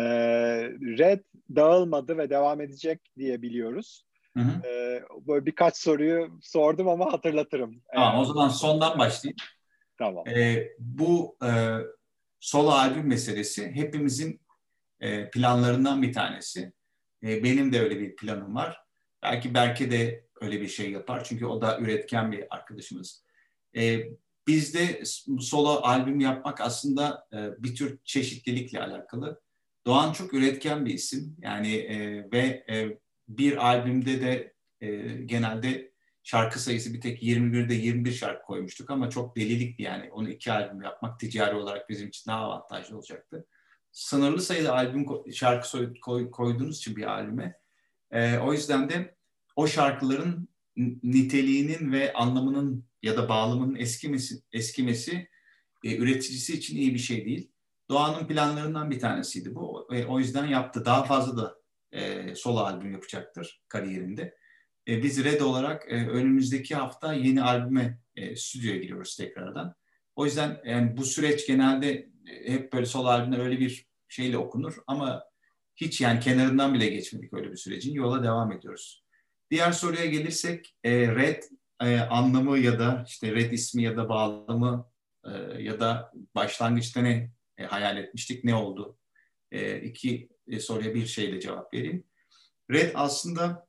[0.99, 1.21] Red
[1.57, 4.05] dağılmadı ve devam edecek diye biliyoruz.
[4.37, 4.69] Hı hı.
[4.69, 7.83] E, böyle birkaç soruyu sordum ama hatırlatırım.
[7.95, 9.37] Tamam, o zaman sondan başlayayım.
[9.99, 10.29] Tamam.
[10.29, 11.51] E, bu e,
[12.47, 14.41] solo albüm meselesi hepimizin
[15.01, 16.73] e, planlarından bir tanesi.
[17.23, 18.81] E, benim de öyle bir planım var.
[19.23, 23.25] Belki Berke de öyle bir şey yapar çünkü o da üretken bir arkadaşımız.
[23.77, 24.01] E,
[24.47, 25.03] bizde
[25.41, 29.41] solo albüm yapmak aslında e, bir tür çeşitlilikle alakalı.
[29.87, 35.93] Doğan çok üretken bir isim yani e, ve e, bir albümde de e, genelde
[36.27, 40.13] şarkı sayısı bir tek 21'de 21 şarkı koymuştuk ama çok delilikti yani.
[40.13, 43.47] Onu iki albüm yapmak ticari olarak bizim için daha avantajlı olacaktı.
[43.93, 47.59] Sınırlı sayıda albüm şarkı koy, koyduğunuz için bir albüme.
[48.11, 49.17] E, o yüzden de
[49.57, 50.49] o şarkıların
[51.03, 55.29] niteliğinin ve anlamının ya da bağlamının eskimesi, eskimesi
[55.85, 57.53] e, üreticisi için iyi bir şey değil.
[57.89, 59.89] Doğan'ın planlarından bir tanesiydi bu.
[59.93, 60.85] E, o yüzden yaptı.
[60.85, 61.59] Daha fazla da
[61.93, 64.37] e, solo albüm yapacaktır kariyerinde.
[64.89, 69.75] E, biz Red olarak e, önümüzdeki hafta yeni albüme e, stüdyoya giriyoruz tekrardan.
[70.17, 74.77] O yüzden yani bu süreç genelde e, hep böyle solo albümler öyle bir şeyle okunur
[74.87, 75.25] ama
[75.77, 77.95] hiç yani kenarından bile geçmedik öyle bir sürecin.
[77.95, 79.05] Yola devam ediyoruz.
[79.51, 81.43] Diğer soruya gelirsek e, Red
[81.83, 84.91] e, anlamı ya da işte Red ismi ya da bağlamı
[85.25, 88.99] e, ya da başlangıçta ne e, hayal etmiştik ne oldu?
[89.53, 92.05] E, iki e, soruya bir şeyle cevap vereyim.
[92.71, 93.66] Red aslında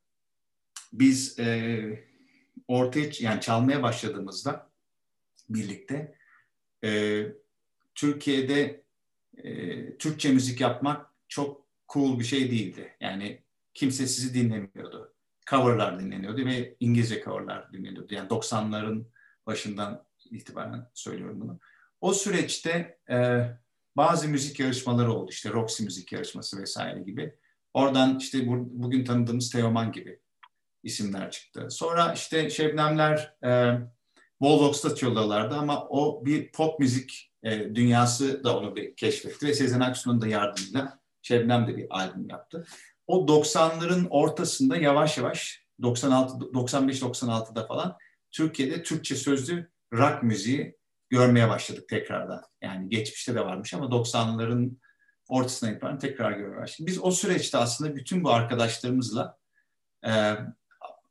[0.93, 2.08] biz e,
[2.67, 4.69] ortaya yani çalmaya başladığımızda
[5.50, 6.15] birlikte
[6.84, 7.23] e,
[7.95, 8.84] Türkiye'de
[9.38, 12.95] e, Türkçe müzik yapmak çok cool bir şey değildi.
[13.00, 13.41] Yani
[13.73, 15.13] kimse sizi dinlemiyordu.
[15.50, 18.13] Coverlar dinleniyordu ve İngilizce coverlar dinleniyordu.
[18.13, 19.06] Yani 90'ların
[19.45, 21.60] başından itibaren söylüyorum bunu.
[22.02, 23.47] O süreçte e,
[23.97, 25.32] bazı müzik yarışmaları oldu.
[25.32, 27.36] İşte Roxy müzik yarışması vesaire gibi.
[27.73, 30.19] Oradan işte bu, bugün tanıdığımız Teoman gibi
[30.88, 31.67] isimler çıktı.
[31.69, 33.80] Sonra işte Şebnemler e,
[34.41, 39.80] Volvox'ta çalıyorlardı ama o bir pop müzik e, dünyası da onu bir keşfetti ve Sezen
[39.80, 42.65] Aksu'nun da yardımıyla Şebnem de bir albüm yaptı.
[43.08, 47.97] O 90'ların ortasında yavaş yavaş 96 95-96'da falan
[48.32, 50.78] Türkiye'de Türkçe sözlü rock müziği
[51.10, 52.43] görmeye başladık tekrardan.
[52.62, 54.78] Yani geçmişte de varmış ama 90'ların
[55.28, 56.88] ortasına itibaren tekrar görmeye başladık.
[56.88, 59.38] Biz o süreçte aslında bütün bu arkadaşlarımızla
[60.06, 60.36] e,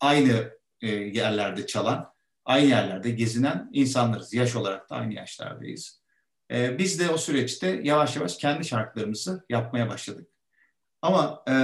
[0.01, 2.13] aynı e, yerlerde çalan,
[2.45, 4.35] aynı yerlerde gezinen insanlarız.
[4.35, 6.03] Yaş olarak da aynı yaşlardayız.
[6.51, 10.29] E, biz de o süreçte yavaş yavaş kendi şarkılarımızı yapmaya başladık.
[11.03, 11.55] Ama e,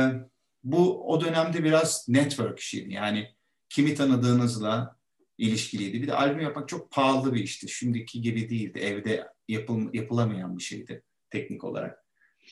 [0.64, 2.92] bu o dönemde biraz network işiydi.
[2.92, 3.34] Yani
[3.68, 4.96] kimi tanıdığınızla
[5.38, 6.02] ilişkiliydi.
[6.02, 7.68] Bir de albüm yapmak çok pahalı bir işti.
[7.68, 8.78] Şimdiki gibi değildi.
[8.78, 11.98] Evde yapıl, yapılamayan bir şeydi teknik olarak.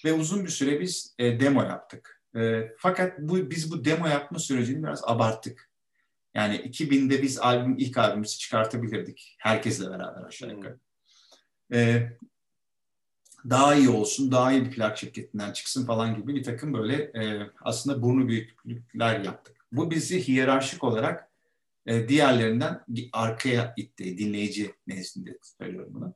[0.05, 2.23] Ve uzun bir süre biz e, demo yaptık.
[2.37, 5.70] E, fakat bu biz bu demo yapma sürecini biraz abarttık.
[6.35, 9.37] Yani 2000'de biz albüm ilk albümümüzü çıkartabilirdik.
[9.39, 10.79] Herkesle beraber aşağı yukarı.
[11.73, 12.09] Ee,
[13.51, 17.51] daha iyi olsun, daha iyi bir plak şirketinden çıksın falan gibi bir takım böyle e,
[17.61, 19.57] aslında burnu büyüklükler yaptık.
[19.73, 21.31] Bu bizi hiyerarşik olarak
[21.87, 24.19] e, diğerlerinden arkaya itti.
[24.19, 26.15] Dinleyici nezdinde söylüyorum bunu.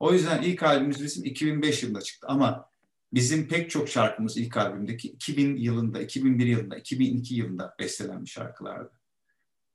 [0.00, 2.70] O yüzden ilk albümümüz bizim 2005 yılında çıktı ama
[3.12, 8.99] bizim pek çok şarkımız ilk albümdeki 2000 yılında, 2001 yılında, 2002 yılında bestelenmiş şarkılardı.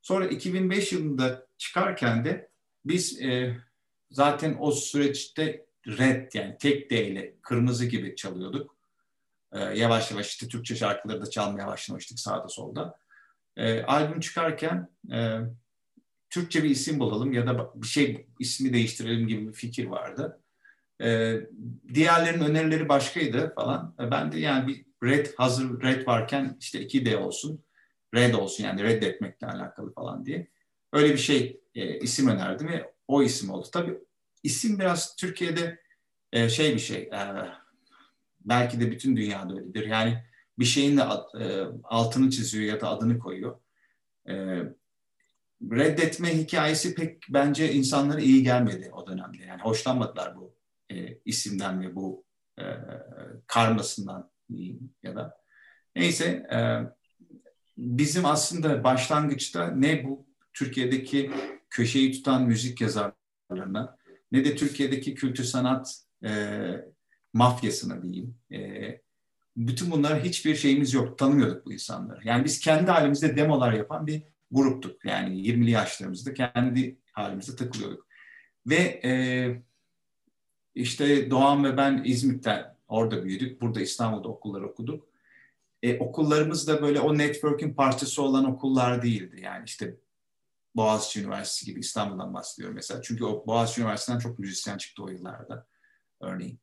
[0.06, 2.50] Sonra 2005 yılında çıkarken de
[2.86, 3.58] biz e,
[4.12, 8.78] zaten o süreçte red yani tek D kırmızı gibi çalıyorduk.
[9.52, 12.98] E, yavaş yavaş işte Türkçe şarkıları da çalmaya başlamıştık sağda solda.
[13.58, 15.40] E, albüm çıkarken e,
[16.30, 20.42] Türkçe bir isim bulalım ya da bir şey ismi değiştirelim gibi bir fikir vardı.
[21.02, 21.36] E,
[21.94, 23.96] diğerlerinin önerileri başkaydı falan.
[24.00, 27.65] E, ben de yani bir red hazır red varken işte 2D olsun,
[28.16, 30.48] red olsun yani reddetmekle alakalı falan diye.
[30.94, 33.68] Öyle bir şey e, isim önerdim ve o isim oldu.
[33.74, 33.98] Tabii
[34.44, 35.80] isim biraz Türkiye'de
[36.32, 37.02] e, şey bir şey.
[37.02, 37.20] E,
[38.40, 39.88] belki de bütün dünyada öyledir.
[39.88, 40.24] Yani
[40.60, 41.02] bir şeyin de
[41.42, 43.60] e, altını çiziyor ya da adını koyuyor.
[44.30, 44.34] E,
[45.72, 49.44] reddetme hikayesi pek bence insanlara iyi gelmedi o dönemde.
[49.44, 50.56] Yani hoşlanmadılar bu
[50.92, 52.26] e, isimden ve bu
[52.60, 52.64] e,
[53.48, 55.38] karmasından diyeyim ya da.
[55.96, 56.58] Neyse e,
[57.78, 61.32] bizim aslında başlangıçta ne bu Türkiye'deki
[61.70, 63.98] köşeyi tutan müzik yazarlarına
[64.32, 66.32] ne de Türkiye'deki kültür sanat e,
[67.34, 68.36] mafyasına diyeyim.
[68.52, 69.02] E,
[69.58, 71.18] bütün bunlar hiçbir şeyimiz yok.
[71.18, 72.20] Tanımıyorduk bu insanları.
[72.24, 75.06] Yani biz kendi halimizde demolar yapan bir gruptuk.
[75.06, 78.08] Yani 20'li yaşlarımızda kendi halimizde takılıyorduk.
[78.68, 79.12] Ve e,
[80.76, 83.62] işte Doğan ve ben İzmit'ten orada büyüdük.
[83.62, 85.08] Burada İstanbul'da okullar okuduk.
[85.86, 89.40] E, okullarımız da böyle o network'ün parçası olan okullar değildi.
[89.44, 89.98] Yani işte
[90.76, 93.02] Boğaziçi Üniversitesi gibi İstanbul'dan bahsediyorum mesela.
[93.02, 95.68] Çünkü o Boğaziçi Üniversitesi'nden çok müzisyen çıktı o yıllarda
[96.22, 96.60] örneğin.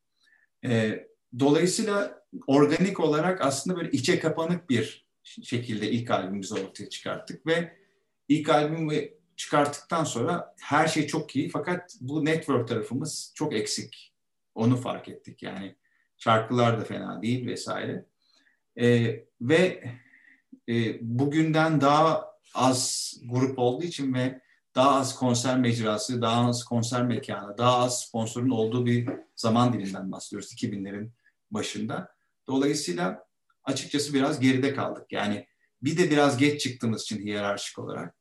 [0.65, 1.03] E,
[1.39, 7.77] dolayısıyla organik olarak aslında böyle içe kapanık bir şekilde ilk albümümüzü ortaya çıkarttık ve
[8.27, 14.13] ilk albümü çıkarttıktan sonra her şey çok iyi fakat bu network tarafımız çok eksik.
[14.55, 15.75] Onu fark ettik yani
[16.17, 18.05] şarkılar da fena değil vesaire.
[18.81, 19.83] E, ve
[20.69, 24.41] e, bugünden daha az grup olduğu için ve
[24.75, 30.11] daha az konser mecrası, daha az konser mekanı, daha az sponsorun olduğu bir zaman diliminden
[30.11, 31.09] bahsediyoruz 2000'lerin
[31.51, 32.15] başında.
[32.47, 33.25] Dolayısıyla
[33.63, 35.11] açıkçası biraz geride kaldık.
[35.11, 35.47] Yani
[35.81, 38.15] bir de biraz geç çıktığımız için hiyerarşik olarak.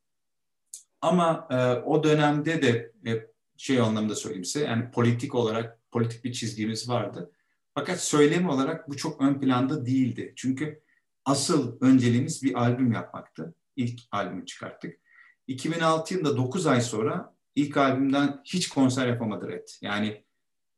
[1.01, 6.33] Ama e, o dönemde de e, şey anlamda söyleyeyim size yani politik olarak politik bir
[6.33, 7.31] çizgimiz vardı.
[7.75, 10.33] Fakat söylem olarak bu çok ön planda değildi.
[10.37, 10.83] Çünkü
[11.25, 13.55] asıl önceliğimiz bir albüm yapmaktı.
[13.77, 15.01] İlk albümü çıkarttık.
[15.47, 19.69] 2006 yılında 9 ay sonra ilk albümden hiç konser yapamadı Red.
[19.81, 20.25] Yani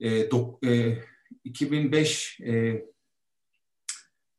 [0.00, 0.98] e, do, e,
[1.44, 2.84] 2005 e,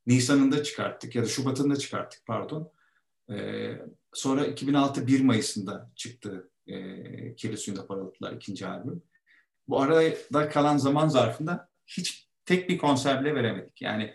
[0.08, 2.72] Nisan'ında çıkarttık ya da Şubat'ında çıkarttık pardon.
[3.30, 3.72] E,
[4.14, 9.02] sonra 2006 1 Mayıs'ında çıktı e, Kirli Suyunda Paralıklar ikinci albüm.
[9.68, 13.82] Bu arada kalan zaman zarfında hiç tek bir konser bile veremedik.
[13.82, 14.14] Yani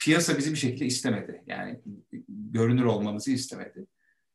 [0.00, 1.42] piyasa bizi bir şekilde istemedi.
[1.46, 1.80] Yani
[2.28, 3.86] görünür olmamızı istemedi.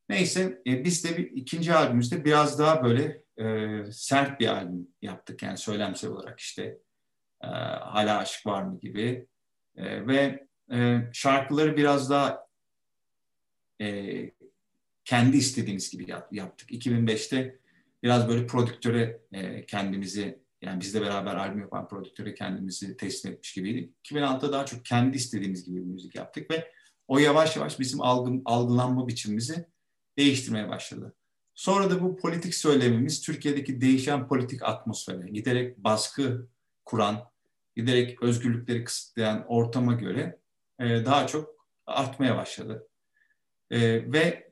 [0.10, 5.44] Neyse e, biz de bir, ikinci albümümüzde biraz daha böyle e, sert bir albüm yaptık.
[5.44, 6.78] Yani söylemsel olarak işte
[7.44, 9.28] e, hala aşk var mı gibi.
[9.76, 12.48] E, ve e, şarkıları biraz daha
[13.82, 14.32] e,
[15.06, 16.72] kendi istediğimiz gibi yaptık.
[16.72, 17.60] 2005'te
[18.04, 23.96] biraz böyle prodüktöre e, kendimizi yani bizle beraber albüm yapan prodüktöre kendimizi teslim etmiş gibiydik.
[24.04, 26.72] 2006'da daha çok kendi istediğimiz gibi bir müzik yaptık ve
[27.08, 29.66] o yavaş yavaş bizim algı, algılanma biçimimizi
[30.18, 31.16] değiştirmeye başladı.
[31.56, 36.48] Sonra da bu politik söylemimiz Türkiye'deki değişen politik atmosfere, giderek baskı
[36.86, 37.30] kuran,
[37.76, 40.40] giderek özgürlükleri kısıtlayan ortama göre
[40.80, 42.88] e, daha çok artmaya başladı.
[43.72, 43.80] E,
[44.12, 44.52] ve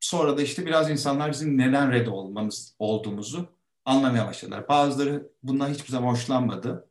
[0.00, 3.55] sonra da işte biraz insanlar bizim neden red olmamız olduğumuzu
[3.86, 4.68] anlamaya başladılar.
[4.68, 6.88] Bazıları bundan hiçbir zaman hoşlanmadı.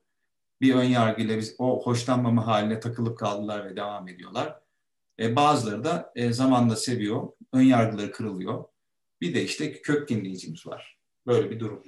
[0.61, 4.59] Bir ön yargıyla biz o hoşlanmama haline takılıp kaldılar ve devam ediyorlar.
[5.19, 8.63] E, bazıları da e, zamanla seviyor, ön yargıları kırılıyor.
[9.21, 10.97] Bir de işte kök dinleyicimiz var.
[11.27, 11.83] Böyle bir durum.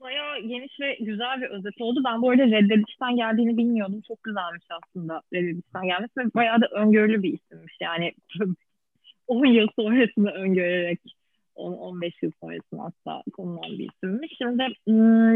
[0.00, 2.02] Bayağı geniş ve güzel bir özet oldu.
[2.04, 4.02] Ben bu arada reddedişten geldiğini bilmiyordum.
[4.08, 7.76] Çok güzelmiş aslında reddedişten gelmesi ve bayağı da öngörülü bir isimmiş.
[7.80, 8.12] Yani
[9.26, 11.00] 10 yıl sonrasını öngörerek
[11.56, 14.32] 10-15 yıl sonrasında hatta konulan bir isimmiş.
[14.38, 14.66] Şimdi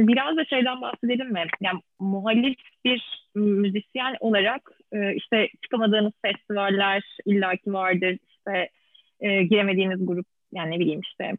[0.08, 1.46] biraz da şeyden bahsedelim mi?
[1.60, 4.70] Yani muhalif bir müzisyen olarak
[5.14, 8.18] işte çıkamadığınız festivaller illaki vardır.
[8.28, 8.68] İşte
[9.20, 11.32] giremediğiniz grup yani ne bileyim işte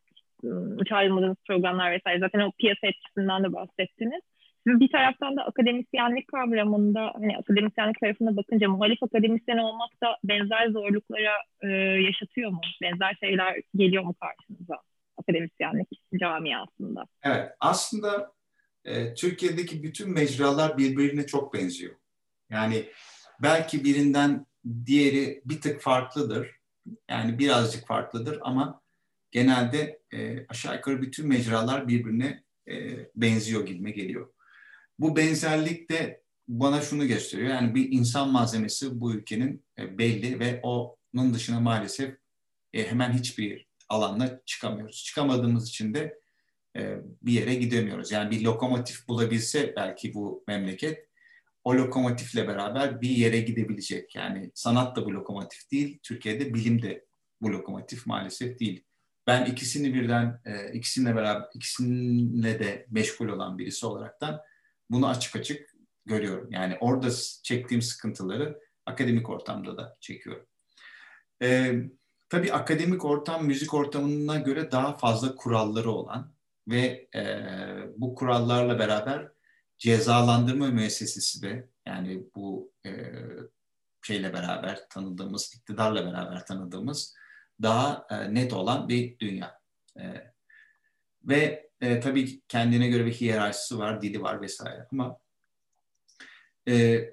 [0.85, 2.19] çağrılmadığınız programlar vesaire.
[2.19, 4.21] Zaten o piyasa etkisinden de bahsettiniz.
[4.65, 11.33] Bir taraftan da akademisyenlik kavramında hani akademisyenlik tarafına bakınca muhalif akademisyen olmak da benzer zorluklara
[11.61, 11.67] e,
[12.01, 12.61] yaşatıyor mu?
[12.81, 14.81] Benzer şeyler geliyor mu karşınıza
[15.17, 15.89] akademisyenlik
[16.19, 17.05] camiasında?
[17.23, 18.31] Evet aslında
[18.85, 21.95] e, Türkiye'deki bütün mecralar birbirine çok benziyor.
[22.49, 22.85] Yani
[23.41, 24.45] belki birinden
[24.85, 26.51] diğeri bir tık farklıdır.
[27.09, 28.81] Yani birazcık farklıdır ama
[29.31, 32.73] genelde e, aşağı yukarı bütün mecralar birbirine e,
[33.15, 34.34] benziyor gibime geliyor.
[34.99, 37.49] Bu benzerlik de bana şunu gösteriyor.
[37.49, 42.17] Yani bir insan malzemesi bu ülkenin e, belli ve o bunun dışına maalesef
[42.73, 45.03] e, hemen hiçbir alanda çıkamıyoruz.
[45.03, 46.19] Çıkamadığımız için de
[46.77, 48.11] e, bir yere gidemiyoruz.
[48.11, 51.07] Yani bir lokomotif bulabilse belki bu memleket
[51.63, 54.15] o lokomotifle beraber bir yere gidebilecek.
[54.15, 57.05] Yani sanat da bu lokomotif değil, Türkiye'de bilim de
[57.41, 58.83] bu lokomotif maalesef değil.
[59.27, 60.41] Ben ikisini birden,
[60.73, 64.41] ikisininle beraber, ikisininle de meşgul olan birisi olaraktan
[64.89, 65.75] bunu açık açık
[66.05, 66.51] görüyorum.
[66.51, 67.07] Yani orada
[67.43, 70.45] çektiğim sıkıntıları akademik ortamda da çekiyorum.
[71.41, 71.75] Ee,
[72.29, 76.33] tabii akademik ortam müzik ortamına göre daha fazla kuralları olan
[76.67, 77.23] ve e,
[77.97, 79.31] bu kurallarla beraber
[79.77, 82.91] cezalandırma müessesesi de yani bu e,
[84.01, 87.15] şeyle beraber tanıdığımız, iktidarla beraber tanıdığımız
[87.61, 89.59] daha e, net olan bir dünya.
[89.99, 90.03] E,
[91.23, 95.19] ve e, tabii kendine göre bir hiyerarşisi var, dili var vesaire ama
[96.67, 97.05] e,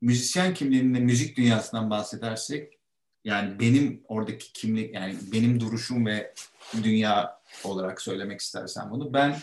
[0.00, 2.78] müzisyen kimliğinde müzik dünyasından bahsedersek
[3.24, 6.34] yani benim oradaki kimlik yani benim duruşum ve
[6.82, 9.36] dünya olarak söylemek istersen bunu ben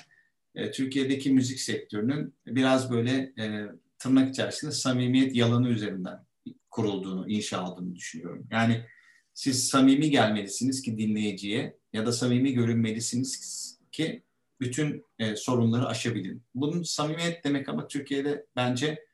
[0.56, 3.66] e, Türkiye'deki müzik sektörünün biraz böyle e,
[4.00, 6.26] tırnak içerisinde samimiyet yalanı üzerinden
[6.70, 8.48] kurulduğunu, inşa aldığını düşünüyorum.
[8.52, 8.86] Yani
[9.34, 14.24] siz samimi gelmelisiniz ki dinleyiciye ya da samimi görünmelisiniz ki
[14.62, 16.44] bütün e, sorunları aşabilin.
[16.56, 19.06] Bunun samimiyet demek ama Türkiye'de bence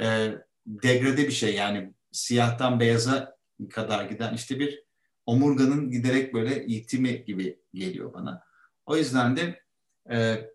[0.00, 0.34] e,
[0.66, 3.36] degrade bir şey yani siyahtan beyaza
[3.70, 4.84] kadar giden işte bir
[5.26, 8.42] omurganın giderek böyle itimi gibi geliyor bana.
[8.86, 9.62] O yüzden de
[10.10, 10.48] e,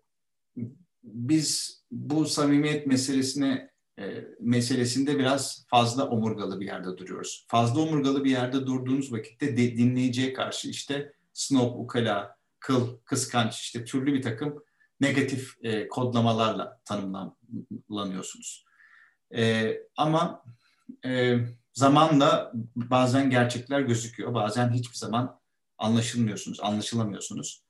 [1.02, 7.46] biz bu samimiyet meselesine e, meselesinde biraz fazla omurgalı bir yerde duruyoruz.
[7.48, 12.33] Fazla omurgalı bir yerde durduğunuz vakitte de, dinleyiciye karşı işte snob, ukala,
[12.64, 14.64] kıl, kıskanç işte türlü bir takım
[15.00, 18.64] negatif e, kodlamalarla tanımlanıyorsunuz.
[19.34, 20.44] E, ama
[21.04, 21.38] e,
[21.72, 25.40] zamanla bazen gerçekler gözüküyor, bazen hiçbir zaman
[25.78, 27.64] anlaşılmıyorsunuz, anlaşılamıyorsunuz.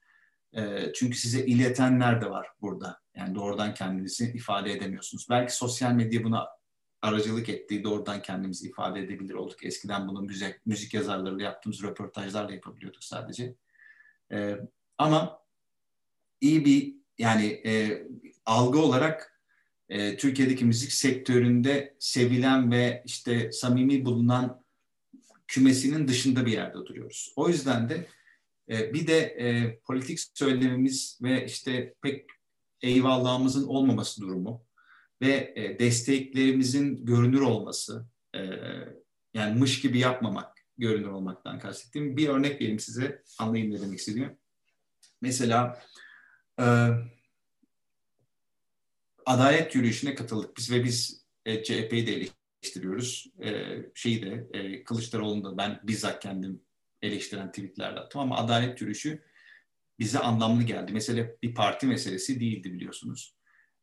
[0.53, 2.99] E, çünkü size iletenler de var burada.
[3.15, 5.27] Yani doğrudan kendinizi ifade edemiyorsunuz.
[5.29, 6.47] Belki sosyal medya buna
[7.01, 9.65] aracılık ettiği doğrudan kendimizi ifade edebilir olduk.
[9.65, 13.55] Eskiden bunu müzik, müzik yazarlarıyla yaptığımız röportajlarla yapabiliyorduk sadece.
[14.31, 14.57] E,
[14.97, 15.39] ama
[16.41, 18.03] iyi bir yani e,
[18.45, 19.41] algı olarak
[19.89, 24.63] e, Türkiye'deki müzik sektöründe sevilen ve işte samimi bulunan
[25.47, 27.33] kümesinin dışında bir yerde duruyoruz.
[27.35, 28.07] O yüzden de
[28.69, 32.25] e, bir de e, politik söylemimiz ve işte pek
[32.81, 34.65] eyvallahımızın olmaması durumu
[35.21, 38.39] ve e, desteklerimizin görünür olması, e,
[39.33, 44.37] yani mış gibi yapmamak, görünür olmaktan kastettiğim bir örnek vereyim size, anlayın ne demek istediğimi.
[45.25, 45.81] Mesela
[46.59, 46.65] e,
[49.25, 52.29] adalet yürüyüşüne katıldık biz ve biz e, CHP'yi de
[52.61, 53.27] eleştiriyoruz.
[53.43, 56.61] E, şeyi de e, Kılıçdaroğlu'nu da ben bizzat kendim
[57.01, 59.23] eleştiren tweetlerle attım ama adalet yürüyüşü
[59.99, 60.93] bize anlamlı geldi.
[60.93, 63.35] Mesela bir parti meselesi değildi biliyorsunuz.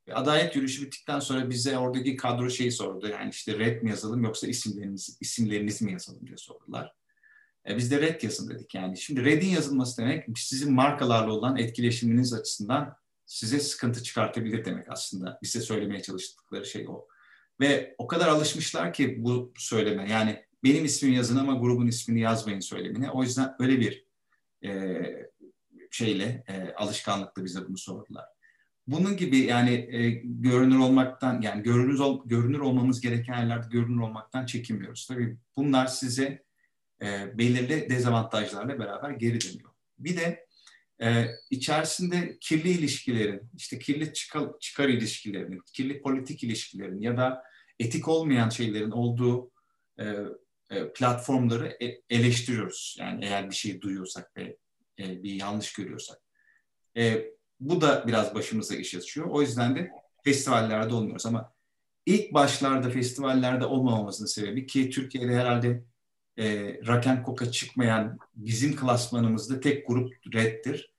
[0.09, 3.09] Ve adalet yürüyüşü bittikten sonra bize oradaki kadro şeyi sordu.
[3.09, 6.93] Yani işte red mi yazalım yoksa isimleriniz, isimleriniz mi yazalım diye sordular.
[7.69, 8.99] E biz de red yazın dedik yani.
[8.99, 12.97] Şimdi red'in yazılması demek sizin markalarla olan etkileşiminiz açısından
[13.27, 15.39] size sıkıntı çıkartabilir demek aslında.
[15.43, 17.09] Bize söylemeye çalıştıkları şey o.
[17.61, 20.11] Ve o kadar alışmışlar ki bu söyleme.
[20.11, 23.11] Yani benim ismimi yazın ama grubun ismini yazmayın söylemine.
[23.11, 24.07] O yüzden öyle bir
[24.65, 25.03] e,
[25.91, 28.25] şeyle, e, alışkanlıkla bize bunu sordular.
[28.87, 34.47] Bunun gibi yani e, görünür olmaktan, yani görünür, ol, görünür olmamız gereken yerlerde görünür olmaktan
[34.47, 35.07] çekinmiyoruz.
[35.07, 36.45] Tabii bunlar size
[37.03, 39.71] e, belirli dezavantajlarla beraber geri dönüyor.
[39.99, 40.47] Bir de
[41.03, 47.43] e, içerisinde kirli ilişkilerin, işte kirli çıkar, çıkar ilişkilerinin, kirli politik ilişkilerin ya da
[47.79, 49.51] etik olmayan şeylerin olduğu
[49.99, 50.05] e,
[50.71, 52.97] e, platformları e, eleştiriyoruz.
[52.99, 54.57] Yani eğer bir şey duyuyorsak ve
[54.99, 56.19] e, bir yanlış görüyorsak.
[56.97, 57.27] E,
[57.61, 59.27] bu da biraz başımıza iş açıyor.
[59.31, 59.91] O yüzden de
[60.25, 61.53] festivallerde olmuyoruz ama
[62.07, 65.85] ilk başlarda festivallerde olmamamızın sebebi ki Türkiye'de herhalde
[66.39, 70.93] e, Raken Koka çıkmayan bizim klasmanımızda tek grup Red'dir.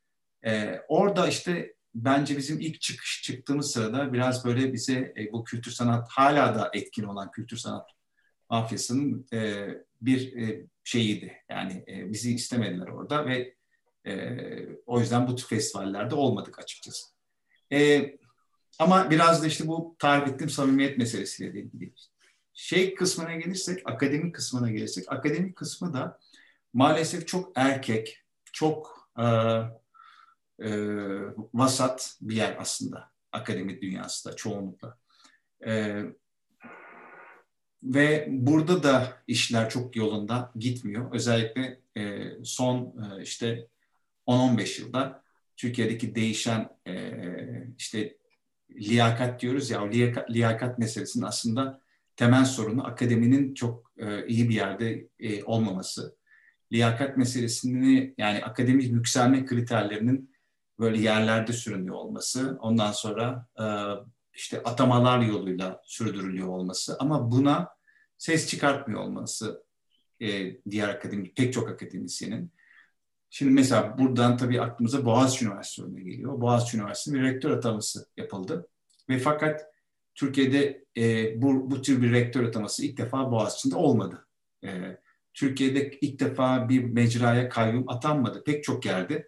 [0.46, 5.72] E, orada işte bence bizim ilk çıkış çıktığımız sırada biraz böyle bize e, bu kültür
[5.72, 7.90] sanat hala da etkin olan kültür sanat
[8.50, 9.68] mafyasının e,
[10.02, 11.34] bir e, şeyiydi.
[11.50, 13.56] Yani e, bizi istemediler orada ve
[14.06, 14.38] e,
[14.86, 17.06] o yüzden bu tür festivallerde olmadık açıkçası.
[17.72, 18.10] E,
[18.80, 21.94] ama biraz da işte bu tarif ettiğim samimiyet meselesiyle ilgili.
[22.54, 26.20] Şey kısmına gelirsek, akademik kısmına gelirsek, akademik kısmı da
[26.74, 29.26] maalesef çok erkek, çok e,
[30.60, 30.72] e,
[31.54, 34.98] vasat bir yer aslında akademik dünyası da çoğunlukla.
[35.66, 36.04] E,
[37.84, 41.12] ve burada da işler çok yolunda gitmiyor.
[41.14, 43.68] Özellikle e, son e, işte
[44.28, 45.24] 10-15 yılda
[45.58, 47.14] Türkiye'deki değişen e,
[47.78, 48.18] işte
[48.72, 51.83] liyakat diyoruz ya o liyakat, liyakat meselesinin aslında
[52.16, 56.16] temel sorunu akademinin çok e, iyi bir yerde e, olmaması.
[56.72, 60.34] Liyakat meselesini yani akademik yükselme kriterlerinin
[60.80, 62.58] böyle yerlerde sürünüyor olması.
[62.62, 63.66] Ondan sonra e,
[64.34, 67.70] işte atamalar yoluyla sürdürülüyor olması ama buna
[68.18, 69.64] ses çıkartmıyor olması
[70.22, 72.52] e, diğer akademik pek çok akademisyenin.
[73.30, 76.42] Şimdi mesela buradan tabii aklımıza Boğaziçi Üniversitesi'ne geliyor.
[76.42, 78.68] Boğaziçi Üniversitesi'nin rektör ataması yapıldı.
[79.10, 79.73] Ve fakat
[80.16, 84.28] Türkiye'de e, bu, bu tür bir rektör ataması ilk defa Boğaziçi'nde olmadı.
[84.64, 84.98] E,
[85.34, 88.44] Türkiye'de ilk defa bir mecraya kayyum atanmadı.
[88.44, 89.28] Pek çok yerde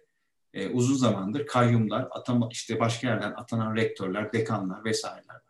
[0.54, 5.42] e, uzun zamandır kayyumlar, atama, işte başka yerden atanan rektörler, dekanlar vesaireler var.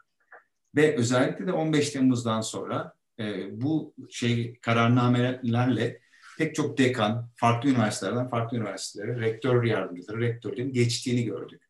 [0.76, 6.01] Ve özellikle de 15 Temmuz'dan sonra e, bu şey kararnamelerle
[6.39, 11.66] pek çok dekan, farklı üniversitelerden farklı üniversitelere rektör yardımcıları, rektörlerin geçtiğini gördük.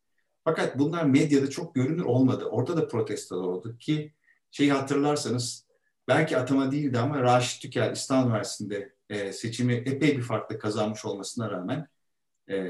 [0.47, 2.45] Fakat bunlar medyada çok görünür olmadı.
[2.45, 4.13] Orada da protestolar oldu ki
[4.51, 5.67] şeyi hatırlarsanız
[6.09, 11.51] belki atama değildi ama Raşit Tükel İstanbul Üniversitesi'nde e, seçimi epey bir farklı kazanmış olmasına
[11.51, 11.89] rağmen
[12.51, 12.67] e,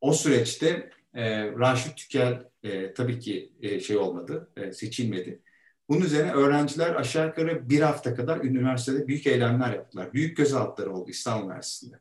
[0.00, 5.42] o süreçte e, Raşit Tükel e, tabii ki e, şey olmadı, e, seçilmedi.
[5.88, 10.12] Bunun üzerine öğrenciler aşağı yukarı bir hafta kadar üniversitede büyük eylemler yaptılar.
[10.12, 12.00] Büyük gözaltıları oldu İstanbul Üniversitesi'nde.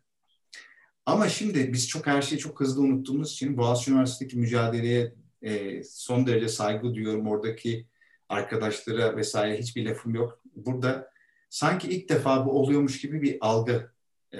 [1.06, 6.28] Ama şimdi biz çok her şeyi çok hızlı unuttuğumuz için Boğaziçi Üniversitesi'ndeki mücadeleye e, son
[6.28, 7.28] derece saygı duyuyorum.
[7.28, 7.88] Oradaki
[8.30, 10.42] arkadaşlara vesaire hiçbir lafım yok.
[10.56, 11.12] Burada
[11.50, 13.92] sanki ilk defa bu oluyormuş gibi bir algı
[14.34, 14.40] e,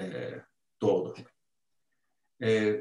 [0.80, 1.16] doğdu.
[2.42, 2.80] E,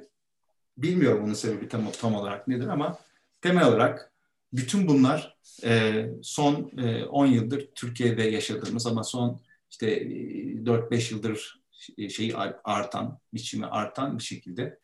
[0.77, 2.99] bilmiyorum bunun sebebi tam, tam olarak nedir ama
[3.41, 4.11] temel olarak
[4.53, 11.60] bütün bunlar e, son e, 10 yıldır Türkiye'de yaşadığımız ama son işte 4-5 e, yıldır
[12.09, 14.79] şeyi artan, biçimi artan bir şekilde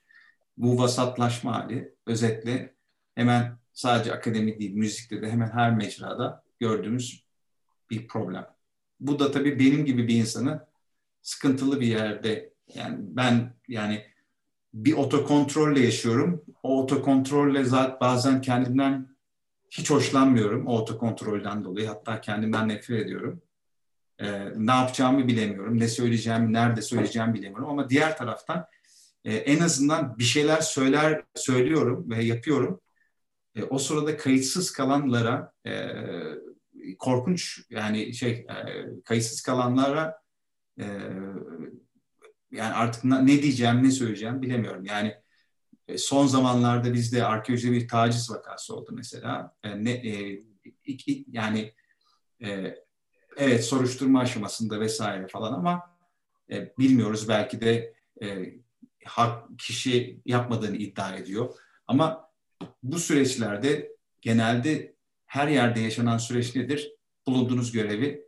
[0.58, 2.76] bu vasatlaşma hali özetle
[3.16, 7.26] hemen sadece akademi değil, müzikte de hemen her mecrada gördüğümüz
[7.90, 8.48] bir problem.
[9.00, 10.68] Bu da tabii benim gibi bir insanı
[11.22, 14.06] sıkıntılı bir yerde yani ben yani
[14.74, 16.46] bir otokontrolle yaşıyorum.
[16.64, 19.18] O otokontrolle zaten bazen kendimden
[19.70, 21.88] hiç hoşlanmıyorum o otokontrolden dolayı.
[21.88, 23.42] Hatta kendimden nefret ediyorum.
[24.20, 25.80] Ee, ne yapacağımı bilemiyorum.
[25.80, 27.70] Ne söyleyeceğimi, nerede söyleyeceğimi bilemiyorum.
[27.70, 28.66] Ama diğer taraftan
[29.24, 32.82] e, en azından bir şeyler söyler, söylüyorum ve yapıyorum.
[33.56, 35.90] E, o sırada kayıtsız kalanlara e,
[37.00, 38.46] korkunç yani şey e,
[39.06, 40.18] kayıtsız kalanlara
[40.80, 40.86] e,
[42.52, 44.86] yani artık ne diyeceğim, ne söyleyeceğim bilemiyorum.
[44.86, 45.16] Yani
[45.88, 49.56] e, son zamanlarda bizde arkeolojide bir taciz vakası oldu mesela.
[49.64, 50.44] E, ne, e,
[51.28, 51.74] yani
[52.44, 52.76] e,
[53.38, 55.98] evet soruşturma aşamasında vesaire falan ama
[56.52, 58.54] e, bilmiyoruz belki de e,
[59.06, 61.54] hak kişi yapmadığını iddia ediyor.
[61.88, 62.30] Ama
[62.84, 66.92] bu süreçlerde genelde her yerde yaşanan süreç nedir?
[67.28, 68.28] Bulunduğunuz görevi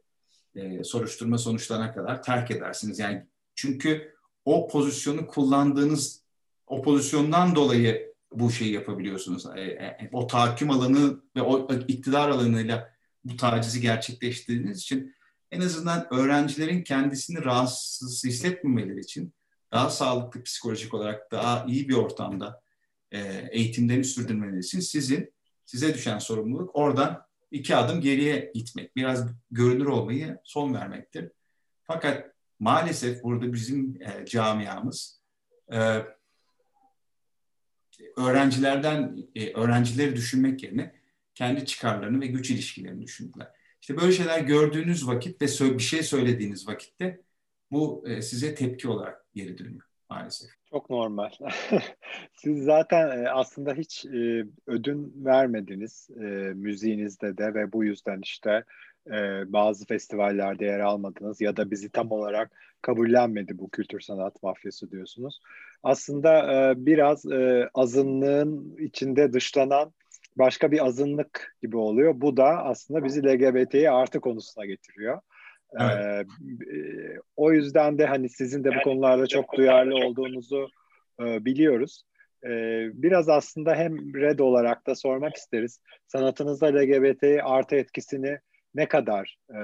[0.55, 2.99] e, soruşturma sonuçlarına kadar terk edersiniz.
[2.99, 6.23] Yani çünkü o pozisyonu kullandığınız
[6.67, 9.45] o pozisyondan dolayı bu şeyi yapabiliyorsunuz.
[9.55, 12.93] E, e, o tahakküm alanı ve o iktidar alanıyla
[13.23, 15.15] bu tacizi gerçekleştirdiğiniz için
[15.51, 19.33] en azından öğrencilerin kendisini rahatsız hissetmemeleri için
[19.71, 22.61] daha sağlıklı psikolojik olarak daha iyi bir ortamda
[23.11, 23.19] e,
[23.51, 25.33] eğitimlerini sürdürmeleri için sizin
[25.65, 31.31] size düşen sorumluluk oradan iki adım geriye gitmek, biraz görünür olmayı son vermektir.
[31.83, 35.21] Fakat maalesef burada bizim e, camiamız
[35.73, 36.05] e,
[38.17, 40.98] öğrencilerden e, öğrencileri düşünmek yerine
[41.39, 43.47] kendi çıkarlarını ve güç ilişkilerini düşündüler.
[43.81, 47.21] İşte böyle şeyler gördüğünüz vakit ve bir şey söylediğiniz vakitte
[47.71, 50.49] bu e, size tepki olarak geri dönüyor maalesef.
[50.69, 51.29] Çok normal.
[52.33, 56.09] Siz zaten e, aslında hiç e, ödün vermediniz
[56.55, 58.63] müziğinizde de ve bu yüzden işte
[59.45, 65.39] bazı festivallerde yer almadınız ya da bizi tam olarak kabullenmedi bu kültür sanat mafyası diyorsunuz.
[65.83, 67.25] Aslında biraz
[67.73, 69.93] azınlığın içinde dışlanan
[70.39, 72.13] başka bir azınlık gibi oluyor.
[72.15, 75.21] Bu da aslında bizi LGBT'yi artı konusuna getiriyor.
[75.79, 75.95] Evet.
[75.95, 80.67] Ee, o yüzden de hani sizin de bu konularda çok duyarlı olduğunuzu
[81.21, 82.03] e, biliyoruz.
[82.45, 85.81] Ee, biraz aslında hem red olarak da sormak isteriz.
[86.07, 88.39] Sanatınızda LGBT artı etkisini
[88.75, 89.59] ne kadar e,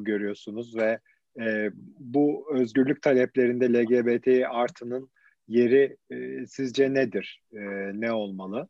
[0.00, 0.98] görüyorsunuz ve
[1.40, 5.10] e, bu özgürlük taleplerinde LGBT artının
[5.48, 7.42] yeri e, sizce nedir?
[7.52, 7.60] E,
[7.94, 8.68] ne olmalı?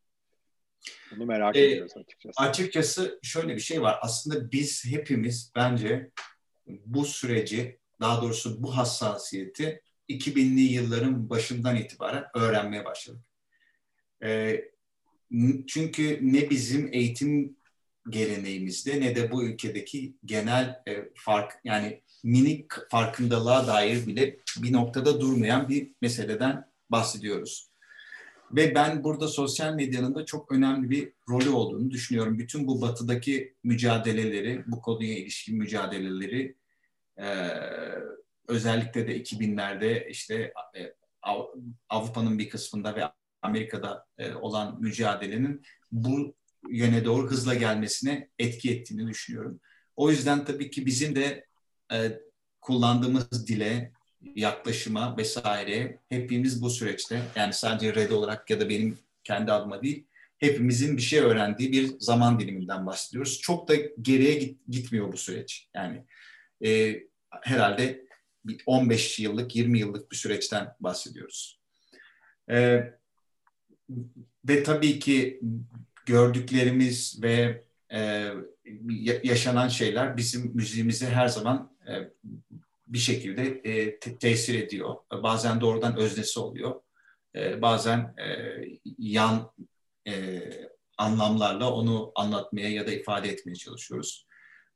[1.11, 2.43] Bunu merak ee, ediyoruz açıkçası.
[2.43, 3.99] Açıkçası şöyle bir şey var.
[4.03, 6.11] Aslında biz hepimiz bence
[6.67, 13.25] bu süreci, daha doğrusu bu hassasiyeti 2000'li yılların başından itibaren öğrenmeye başladık.
[14.23, 14.71] Ee,
[15.67, 17.57] çünkü ne bizim eğitim
[18.09, 25.21] geleneğimizde ne de bu ülkedeki genel e, fark yani minik farkındalığa dair bile bir noktada
[25.21, 27.70] durmayan bir meseleden bahsediyoruz.
[28.51, 32.39] Ve ben burada sosyal medyanın da çok önemli bir rolü olduğunu düşünüyorum.
[32.39, 36.57] Bütün bu batıdaki mücadeleleri, bu konuya ilişkin mücadeleleri
[37.19, 37.27] e,
[38.49, 40.95] özellikle de 2000'lerde işte e,
[41.89, 43.03] Avrupa'nın bir kısmında ve
[43.43, 46.35] Amerika'da e, olan mücadelenin bu
[46.69, 49.61] yöne doğru hızla gelmesine etki ettiğini düşünüyorum.
[49.97, 51.47] O yüzden tabii ki bizim de
[51.93, 52.21] e,
[52.61, 53.93] kullandığımız dile,
[54.35, 60.05] yaklaşıma vesaire hepimiz bu süreçte yani sadece red olarak ya da benim kendi adıma değil
[60.41, 63.41] hepimizin bir şey öğrendiği bir zaman diliminden bahsediyoruz.
[63.41, 65.69] Çok da geriye git, gitmiyor bu süreç.
[65.75, 66.05] Yani
[66.65, 67.01] e,
[67.43, 68.07] herhalde
[68.67, 71.61] 15 yıllık, 20 yıllık bir süreçten bahsediyoruz.
[72.51, 72.85] E,
[74.49, 75.41] ve tabii ki
[76.07, 78.31] gördüklerimiz ve e,
[79.23, 81.93] yaşanan şeyler bizim müziğimize her zaman e,
[82.91, 84.95] bir şekilde e, te- tesir ediyor.
[85.13, 86.81] Bazen doğrudan öznesi oluyor.
[87.37, 88.27] E, bazen e,
[88.99, 89.53] yan
[90.09, 90.43] e,
[90.99, 94.27] anlamlarla onu anlatmaya ya da ifade etmeye çalışıyoruz.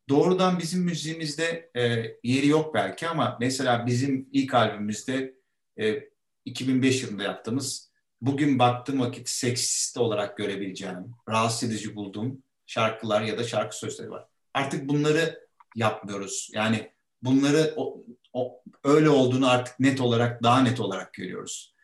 [0.09, 1.83] Doğrudan bizim müziğimizde e,
[2.23, 5.35] yeri yok belki ama mesela bizim ilk albümümüzde
[5.81, 6.09] e,
[6.45, 7.91] 2005 yılında yaptığımız
[8.21, 14.27] bugün baktığım vakit seksist olarak görebileceğim, rahatsız edici bulduğum şarkılar ya da şarkı sözleri var.
[14.55, 16.51] Artık bunları yapmıyoruz.
[16.53, 16.94] Yani
[17.25, 21.75] bunları o, o, öyle olduğunu artık net olarak, daha net olarak görüyoruz.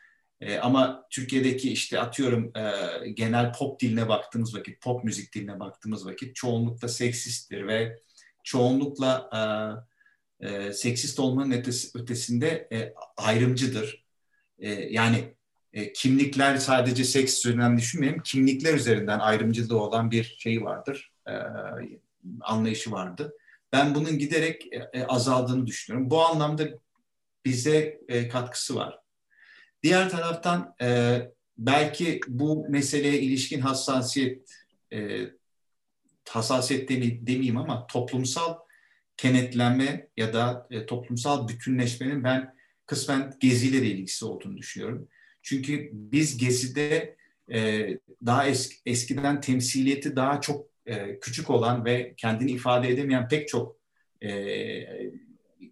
[0.41, 2.73] E, ama Türkiye'deki işte atıyorum e,
[3.11, 7.99] genel pop diline baktığımız vakit, pop müzik diline baktığımız vakit çoğunlukla seksisttir ve
[8.45, 9.41] çoğunlukla e,
[10.49, 14.05] e, seksist olmanın ötesi, ötesinde e, ayrımcıdır.
[14.59, 15.35] E, yani
[15.73, 21.33] e, kimlikler sadece seks üzerinden düşünmeyelim, kimlikler üzerinden ayrımcılığı olan bir şey vardır, e,
[22.41, 23.33] anlayışı vardı.
[23.73, 26.11] Ben bunun giderek e, e, azaldığını düşünüyorum.
[26.11, 26.69] Bu anlamda
[27.45, 28.99] bize e, katkısı var.
[29.83, 30.75] Diğer taraftan
[31.59, 34.51] belki bu meseleye ilişkin hassasiyet,
[36.29, 38.57] hassasiyet demeyeyim ama toplumsal
[39.17, 42.55] kenetlenme ya da toplumsal bütünleşmenin ben
[42.87, 45.09] kısmen geziyle de ilgisi olduğunu düşünüyorum.
[45.43, 47.17] Çünkü biz Gezi'de
[47.53, 47.89] e,
[48.27, 53.77] daha eski, eskiden temsiliyeti daha çok e, küçük olan ve kendini ifade edemeyen pek çok
[54.23, 54.31] e,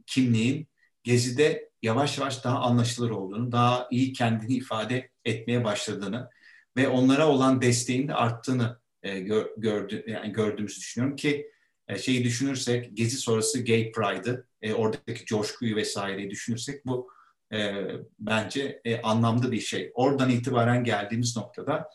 [0.07, 0.69] kimliğin
[1.03, 6.31] Gezi'de yavaş yavaş daha anlaşılır olduğunu, daha iyi kendini ifade etmeye başladığını
[6.77, 11.51] ve onlara olan desteğin de arttığını e, gör, gördü, yani gördüğümüzü düşünüyorum ki
[11.89, 17.11] e, şeyi düşünürsek Gezi sonrası Gay Pride'ı, e, oradaki coşkuyu vesaireyi düşünürsek bu
[17.53, 17.75] e,
[18.19, 19.93] bence e, anlamlı bir şey.
[19.95, 21.91] Oradan itibaren geldiğimiz noktada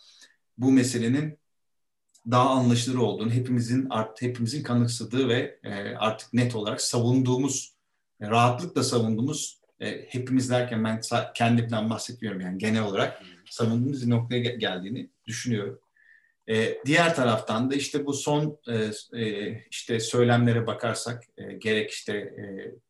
[0.58, 1.40] bu meselenin
[2.32, 7.74] daha anlaşılır olduğunu, hepimizin hepimizin kanıksadığı ve e, artık net olarak savunduğumuz,
[8.22, 11.02] e, rahatlıkla savunduğumuz, e, hepimiz derken ben
[11.36, 15.80] kendimden bahsetmiyorum yani genel olarak savunduğumuz bir noktaya geldiğini düşünüyorum.
[16.50, 22.14] E, diğer taraftan da işte bu son e, e, işte söylemlere bakarsak e, gerek işte
[22.18, 22.44] e,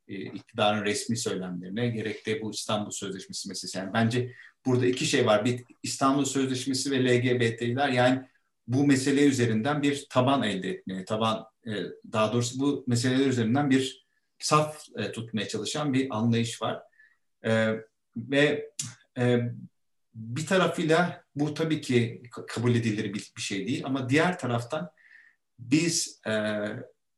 [0.07, 3.77] e, iktidarın resmi söylemlerine gerek de bu İstanbul Sözleşmesi meselesi.
[3.77, 4.33] Yani bence
[4.65, 5.45] burada iki şey var.
[5.45, 8.21] Bir İstanbul Sözleşmesi ve LGBT'ler yani
[8.67, 11.71] bu mesele üzerinden bir taban elde etmeye, taban e,
[12.11, 14.05] daha doğrusu bu meseleler üzerinden bir
[14.39, 16.81] saf e, tutmaya çalışan bir anlayış var.
[17.45, 17.73] E,
[18.17, 18.71] ve
[19.17, 19.39] e,
[20.15, 24.89] bir tarafıyla bu tabii ki kabul edilir bir, bir şey değil ama diğer taraftan
[25.59, 26.31] biz e,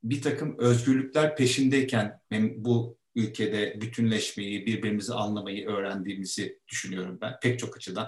[0.04, 2.22] bir takım özgürlükler peşindeyken
[2.56, 8.08] bu ülkede bütünleşmeyi, birbirimizi anlamayı öğrendiğimizi düşünüyorum ben pek çok açıdan.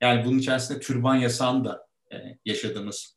[0.00, 1.85] Yani bunun içerisinde türban yasağını da
[2.44, 3.16] yaşadığımız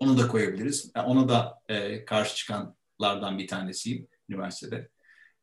[0.00, 0.92] onu da koyabiliriz.
[0.96, 4.88] Yani ona da e, karşı çıkanlardan bir tanesiyim üniversitede.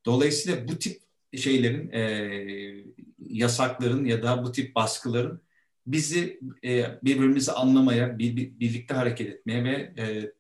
[0.06, 1.02] Dolayısıyla bu tip
[1.38, 2.84] şeylerin, e,
[3.20, 5.42] yasakların ya da bu tip baskıların
[5.88, 10.32] bizi e, birbirimizi anlamaya, bir, bir, birlikte hareket etmeye ve e,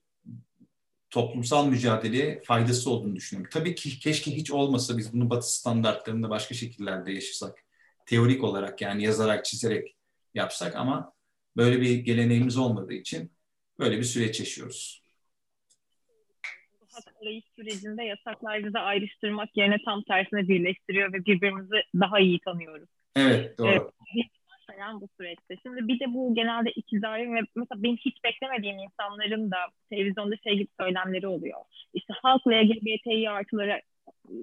[1.10, 3.50] toplumsal mücadeleye faydası olduğunu düşünüyorum.
[3.54, 7.64] Tabii ki keşke hiç olmasa biz bunu batı standartlarında başka şekillerde yaşasak.
[8.06, 9.96] Teorik olarak yani yazarak, çizerek
[10.34, 11.17] yapsak ama
[11.58, 13.32] böyle bir geleneğimiz olmadığı için
[13.80, 15.04] böyle bir süreç yaşıyoruz.
[16.92, 22.90] Hak arayış sürecinde yasaklar bizi ayrıştırmak yerine tam tersine birleştiriyor ve birbirimizi daha iyi tanıyoruz.
[23.16, 23.92] Evet, doğru.
[24.78, 25.56] beklenen bu süreçte.
[25.64, 29.58] Şimdi bir de bu genelde iktidarın ve mesela benim hiç beklemediğim insanların da
[29.90, 31.60] televizyonda şey gibi söylemleri oluyor.
[31.94, 33.82] İşte halk LGBTİ artıları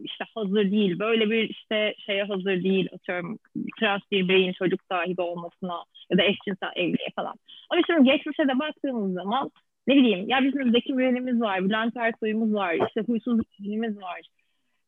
[0.05, 3.39] işte hazır değil, böyle bir işte şeye hazır değil, atıyorum
[3.80, 7.35] trans bir beyin çocuk sahibi olmasına ya da eşcinsel evliliğe falan.
[7.70, 9.51] Ama şimdi geçmişe de baktığımız zaman
[9.87, 14.20] ne bileyim ya bizim Zeki Müren'imiz var, Bülent Ersoy'umuz var, işte Huysuz Müren'imiz var.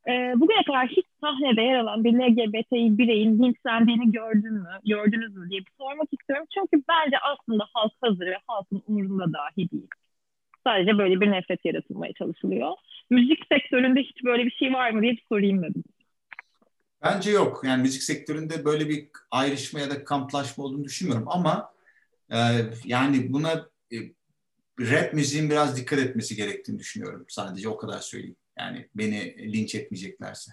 [0.08, 5.50] Ee, bugüne kadar hiç sahnede yer alan bir LGBTİ bireyin linçlendiğini gördün mü, gördünüz mü
[5.50, 6.46] diye bir sormak istiyorum.
[6.54, 9.88] Çünkü bence aslında halk hazır ve halkın umurunda dahi değil.
[10.66, 12.72] Sadece böyle bir nefret yaratılmaya çalışılıyor.
[13.10, 15.84] Müzik sektöründe hiç böyle bir şey var mı diye bir sorayım dedim.
[17.02, 17.62] Bence yok.
[17.64, 21.72] Yani müzik sektöründe böyle bir ayrışma ya da kamplaşma olduğunu düşünmüyorum ama
[22.30, 22.38] e,
[22.84, 23.96] yani buna e,
[24.80, 27.24] rap müziğin biraz dikkat etmesi gerektiğini düşünüyorum.
[27.28, 28.36] Sadece o kadar söyleyeyim.
[28.58, 30.52] Yani beni linç etmeyeceklerse.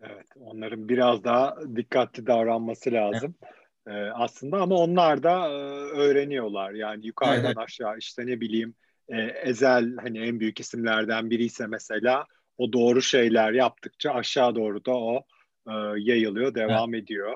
[0.00, 3.34] Evet, onların biraz daha dikkatli davranması lazım.
[3.42, 3.57] Evet.
[3.88, 5.52] Ee, aslında ama onlar da e,
[5.98, 6.72] öğreniyorlar.
[6.72, 7.58] Yani yukarıdan evet.
[7.58, 8.74] aşağı işte ne bileyim
[9.08, 12.26] e, Ezel hani en büyük isimlerden biri ise mesela
[12.58, 15.22] o doğru şeyler yaptıkça aşağı doğru da o
[15.68, 17.04] e, yayılıyor, devam evet.
[17.04, 17.34] ediyor.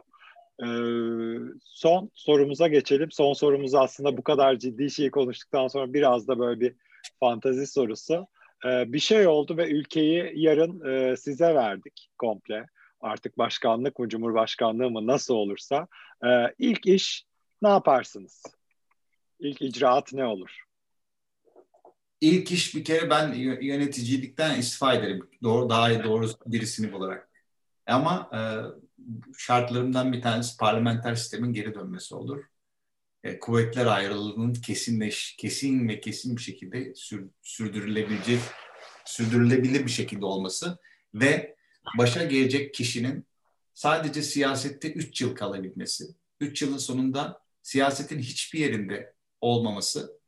[0.63, 0.69] E,
[1.61, 3.11] son sorumuza geçelim.
[3.11, 6.75] Son sorumuz aslında bu kadar ciddi şeyi konuştuktan sonra biraz da böyle bir
[7.21, 8.27] fantazi sorusu.
[8.67, 12.67] E, bir şey oldu ve ülkeyi yarın e, size verdik komple.
[13.03, 15.87] Artık başkanlık mı, cumhurbaşkanlığı mı nasıl olursa.
[16.25, 16.29] E,
[16.59, 17.25] ilk iş
[17.63, 18.43] ne yaparsınız?
[19.41, 20.63] İlk icraat ne olur?
[22.21, 25.29] İlk iş bir kere ben yöneticilikten istifa ederim.
[25.43, 27.29] Doğru, daha doğru birisini bularak.
[27.87, 28.41] Ama e,
[29.39, 32.45] şartlarımdan bir tanesi parlamenter sistemin geri dönmesi olur.
[33.25, 38.41] E, kuvvetler ayrılığının kesinleş, kesin ve kesin bir şekilde sür, sürdürülebilecek,
[39.05, 40.79] sürdürülebilir bir şekilde olması
[41.15, 41.57] ve
[41.99, 43.27] başa gelecek kişinin
[43.75, 46.05] sadece siyasette 3 yıl kalabilmesi,
[46.41, 50.19] 3 yılın sonunda siyasetin hiçbir yerinde olmaması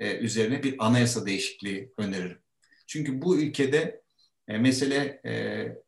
[0.00, 2.38] e, üzerine bir anayasa değişikliği öneririm.
[2.86, 4.02] Çünkü bu ülkede
[4.48, 5.32] e, mesele e,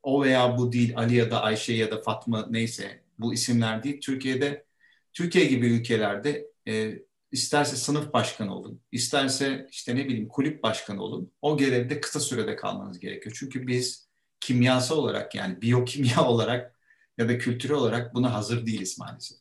[0.03, 4.01] o veya bu değil, Ali ya da Ayşe ya da Fatma neyse bu isimler değil.
[4.01, 4.65] Türkiye'de,
[5.13, 6.99] Türkiye gibi ülkelerde e,
[7.33, 11.33] isterse sınıf başkanı olun, isterse işte ne bileyim kulüp başkanı olun.
[11.43, 13.37] O görevde kısa sürede kalmanız gerekiyor.
[13.39, 14.04] Çünkü biz
[14.45, 16.75] kimyasal olarak yani biyokimya olarak
[17.19, 19.39] ya da kültürel olarak buna hazır değiliz maalesef.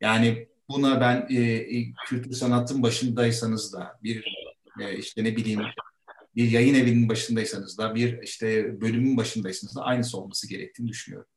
[0.00, 4.24] Yani buna ben e, e, kültür sanatın başındaysanız da bir
[4.80, 5.60] e, işte ne bileyim
[6.36, 11.30] bir yayın evinin başındaysanız da bir işte bölümün başındaysanız da aynısı olması gerektiğini düşünüyorum.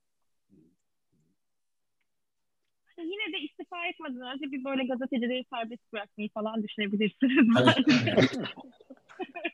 [2.97, 7.55] Yine de istifa etmeden önce bir böyle gazetecileri serbest bırakmayı falan düşünebilirsiniz.
[7.55, 8.45] Tabii,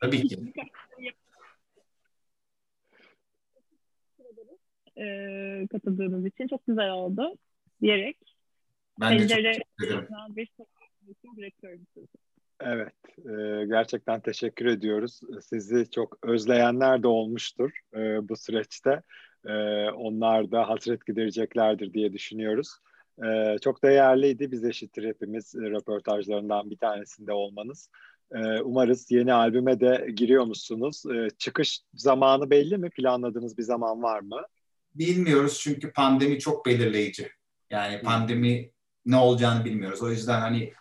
[0.00, 0.38] Tabii ki.
[4.96, 7.36] E, katıldığınız için çok güzel oldu
[7.80, 8.16] diyerek
[9.00, 10.36] ben de çok teşekkür ederim.
[10.36, 10.48] Bir
[12.60, 15.20] Evet, e, gerçekten teşekkür ediyoruz.
[15.42, 19.02] Sizi çok özleyenler de olmuştur e, bu süreçte.
[19.46, 19.52] E,
[19.90, 22.68] onlar da hasret gidereceklerdir diye düşünüyoruz.
[23.24, 24.52] E, çok değerliydi.
[24.52, 27.90] Biz eşittir hepimiz röportajlarından bir tanesinde olmanız.
[28.34, 31.02] E, umarız yeni albüme de giriyor musunuz?
[31.14, 32.90] E, çıkış zamanı belli mi?
[32.90, 34.42] Planladığınız bir zaman var mı?
[34.98, 37.30] Bilmiyoruz çünkü pandemi çok belirleyici.
[37.70, 38.70] Yani pandemi
[39.06, 40.02] ne olacağını bilmiyoruz.
[40.02, 40.72] O yüzden hani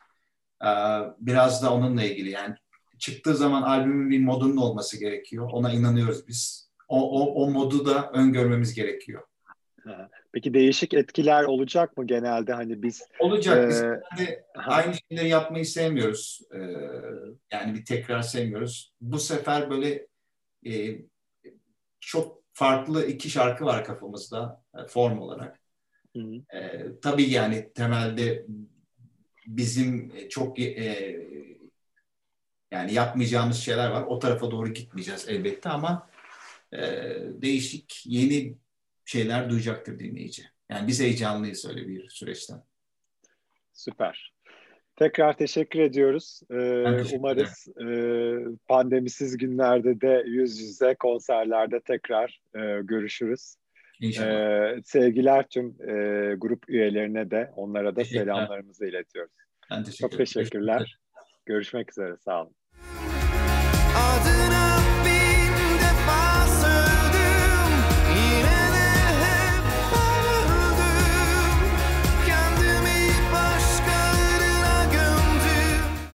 [0.66, 0.70] e,
[1.20, 2.56] biraz da onunla ilgili yani
[3.00, 5.50] çıktığı zaman albümün bir modunun olması gerekiyor.
[5.52, 6.70] Ona inanıyoruz biz.
[6.88, 9.22] O, o, o modu da öngörmemiz gerekiyor.
[10.32, 13.08] Peki değişik etkiler olacak mı genelde hani biz?
[13.20, 13.58] Olacak.
[13.58, 13.82] E, biz
[14.28, 16.42] de aynı şeyleri yapmayı sevmiyoruz.
[16.54, 16.60] E,
[17.52, 18.94] yani bir tekrar sevmiyoruz.
[19.02, 20.08] Bu sefer böyle
[20.66, 21.00] e,
[22.00, 25.60] çok farklı iki şarkı var kafamızda e, form olarak.
[26.16, 26.58] Hı hı.
[26.58, 28.46] E, tabii yani temelde
[29.48, 31.26] bizim çok e,
[32.72, 34.02] yani yapmayacağımız şeyler var.
[34.02, 36.10] O tarafa doğru gitmeyeceğiz elbette ama
[36.74, 36.80] e,
[37.42, 38.58] değişik yeni
[39.06, 40.44] şeyler duyacaktır dinleyici.
[40.70, 42.64] Yani biz heyecanlıyız öyle bir süreçten.
[43.74, 44.35] Süper.
[44.96, 46.42] Tekrar teşekkür ediyoruz.
[46.52, 47.88] Ee, umarız e,
[48.68, 53.56] pandemisiz günlerde de yüz yüze konserlerde tekrar e, görüşürüz.
[54.04, 59.32] Ee, sevgiler tüm e, grup üyelerine de onlara da selamlarımızı iletiyoruz.
[59.72, 60.76] Ben teşekkür Çok teşekkürler.
[60.76, 61.46] Görüşmek üzere.
[61.46, 62.18] Görüşmek üzere.
[62.26, 62.56] Sağ olun.
[63.96, 64.65] Adına